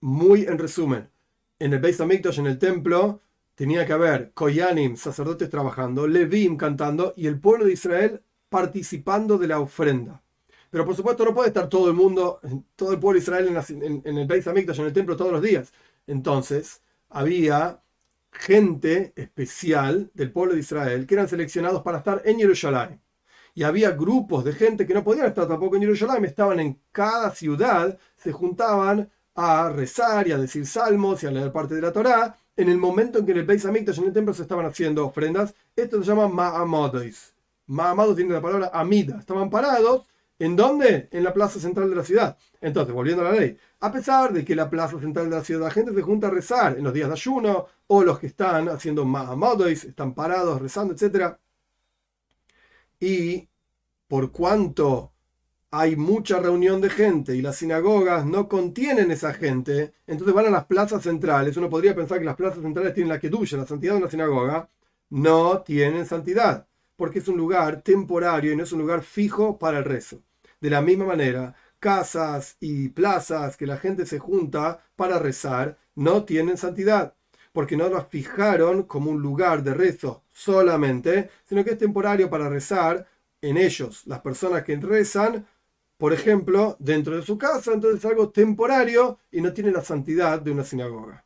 Muy 0.00 0.44
en 0.44 0.58
resumen, 0.58 1.08
en 1.58 1.72
el 1.72 1.78
Beis 1.78 2.00
Hamikdash, 2.00 2.40
en 2.40 2.46
el 2.46 2.58
templo, 2.58 3.20
tenía 3.62 3.86
que 3.86 3.92
haber 3.92 4.32
Koyanim, 4.32 4.96
sacerdotes 4.96 5.48
trabajando, 5.48 6.08
Levim 6.08 6.56
cantando 6.56 7.14
y 7.16 7.28
el 7.28 7.38
pueblo 7.38 7.64
de 7.64 7.74
Israel 7.74 8.20
participando 8.48 9.38
de 9.38 9.46
la 9.46 9.60
ofrenda. 9.60 10.20
Pero 10.68 10.84
por 10.84 10.96
supuesto 10.96 11.24
no 11.24 11.32
puede 11.32 11.50
estar 11.50 11.68
todo 11.68 11.86
el 11.88 11.94
mundo, 11.94 12.40
todo 12.74 12.90
el 12.90 12.98
pueblo 12.98 13.20
de 13.20 13.22
Israel 13.22 14.02
en, 14.04 14.18
el 14.18 14.26
Beis 14.26 14.48
Hamikdash, 14.48 14.80
en 14.80 14.86
el 14.86 14.92
templo 14.92 15.16
todos 15.16 15.30
los 15.30 15.40
días. 15.40 15.72
Entonces 16.08 16.82
había 17.08 17.80
gente 18.32 19.12
especial 19.14 20.10
del 20.12 20.32
pueblo 20.32 20.54
de 20.54 20.60
Israel 20.60 21.06
que 21.06 21.14
eran 21.14 21.28
seleccionados 21.28 21.82
para 21.82 21.98
estar 21.98 22.20
en 22.24 22.40
Jerusalén. 22.40 23.00
Y 23.54 23.62
había 23.62 23.92
grupos 23.92 24.44
de 24.44 24.54
gente 24.54 24.88
que 24.88 24.94
no 24.94 25.04
podían 25.04 25.26
estar 25.26 25.46
tampoco 25.46 25.76
en 25.76 25.82
Jerusalén, 25.82 26.24
estaban 26.24 26.58
en 26.58 26.80
cada 26.90 27.30
ciudad, 27.32 27.96
se 28.16 28.32
juntaban 28.32 29.08
a 29.36 29.70
rezar 29.70 30.26
y 30.26 30.32
a 30.32 30.38
decir 30.38 30.66
salmos 30.66 31.22
y 31.22 31.26
a 31.28 31.30
leer 31.30 31.52
parte 31.52 31.76
de 31.76 31.82
la 31.82 31.92
Torá. 31.92 32.36
En 32.62 32.68
el 32.68 32.78
momento 32.78 33.18
en 33.18 33.26
que 33.26 33.32
en 33.32 33.38
el 33.38 33.44
Beis 33.44 33.66
Hamikdash, 33.66 33.98
en 33.98 34.06
el 34.06 34.12
templo, 34.12 34.32
se 34.32 34.42
estaban 34.42 34.66
haciendo 34.66 35.06
ofrendas, 35.06 35.54
esto 35.74 36.00
se 36.00 36.08
llama 36.08 36.28
Ma'amadois. 36.28 37.34
Ma'amados 37.66 38.16
tiene 38.16 38.32
la 38.32 38.40
palabra 38.40 38.70
Amida. 38.72 39.18
Estaban 39.18 39.50
parados 39.50 40.06
¿En 40.42 40.56
dónde? 40.56 41.08
En 41.12 41.22
la 41.22 41.32
plaza 41.32 41.60
central 41.60 41.88
de 41.88 41.94
la 41.94 42.02
ciudad. 42.02 42.36
Entonces, 42.60 42.92
volviendo 42.92 43.24
a 43.24 43.30
la 43.30 43.38
ley, 43.38 43.56
a 43.78 43.92
pesar 43.92 44.32
de 44.32 44.44
que 44.44 44.56
la 44.56 44.68
plaza 44.68 44.98
central 44.98 45.30
de 45.30 45.36
la 45.36 45.44
ciudad 45.44 45.66
la 45.66 45.70
gente 45.70 45.94
se 45.94 46.02
junta 46.02 46.26
a 46.26 46.30
rezar 46.30 46.76
en 46.76 46.82
los 46.82 46.92
días 46.92 47.06
de 47.06 47.14
ayuno, 47.14 47.66
o 47.86 48.02
los 48.02 48.18
que 48.18 48.26
están 48.26 48.68
haciendo 48.68 49.04
Mahamodois, 49.04 49.84
están 49.84 50.14
parados 50.14 50.60
rezando, 50.60 50.94
etc. 50.94 51.36
Y 52.98 53.48
por 54.08 54.32
cuanto 54.32 55.11
hay 55.74 55.96
mucha 55.96 56.38
reunión 56.38 56.82
de 56.82 56.90
gente 56.90 57.34
y 57.34 57.40
las 57.40 57.56
sinagogas 57.56 58.26
no 58.26 58.46
contienen 58.46 59.10
esa 59.10 59.32
gente, 59.32 59.94
entonces 60.06 60.34
van 60.34 60.46
a 60.46 60.50
las 60.50 60.66
plazas 60.66 61.02
centrales. 61.02 61.56
Uno 61.56 61.70
podría 61.70 61.94
pensar 61.94 62.18
que 62.18 62.26
las 62.26 62.36
plazas 62.36 62.62
centrales 62.62 62.92
tienen 62.92 63.08
la 63.08 63.18
que 63.18 63.30
duya, 63.30 63.56
la 63.56 63.66
santidad 63.66 63.94
de 63.94 64.00
una 64.00 64.10
sinagoga. 64.10 64.68
No 65.08 65.62
tienen 65.62 66.04
santidad, 66.04 66.66
porque 66.94 67.20
es 67.20 67.28
un 67.28 67.38
lugar 67.38 67.80
temporario 67.80 68.52
y 68.52 68.56
no 68.56 68.64
es 68.64 68.72
un 68.72 68.80
lugar 68.80 69.02
fijo 69.02 69.58
para 69.58 69.78
el 69.78 69.84
rezo. 69.84 70.22
De 70.60 70.68
la 70.68 70.82
misma 70.82 71.06
manera, 71.06 71.54
casas 71.80 72.58
y 72.60 72.90
plazas 72.90 73.56
que 73.56 73.66
la 73.66 73.78
gente 73.78 74.04
se 74.04 74.18
junta 74.18 74.84
para 74.94 75.18
rezar 75.18 75.78
no 75.94 76.24
tienen 76.24 76.58
santidad, 76.58 77.14
porque 77.52 77.78
no 77.78 77.88
las 77.88 78.08
fijaron 78.08 78.82
como 78.82 79.10
un 79.10 79.22
lugar 79.22 79.62
de 79.62 79.72
rezo 79.72 80.22
solamente, 80.32 81.30
sino 81.44 81.64
que 81.64 81.70
es 81.72 81.78
temporario 81.78 82.28
para 82.28 82.50
rezar 82.50 83.06
en 83.42 83.56
ellos, 83.56 84.06
las 84.06 84.20
personas 84.20 84.62
que 84.62 84.76
rezan, 84.76 85.46
por 86.02 86.12
ejemplo, 86.12 86.74
dentro 86.80 87.14
de 87.14 87.22
su 87.22 87.38
casa, 87.38 87.72
entonces 87.72 88.00
es 88.00 88.04
algo 88.04 88.30
temporario 88.30 89.20
y 89.30 89.40
no 89.40 89.52
tiene 89.52 89.70
la 89.70 89.84
santidad 89.84 90.40
de 90.40 90.50
una 90.50 90.64
sinagoga. 90.64 91.24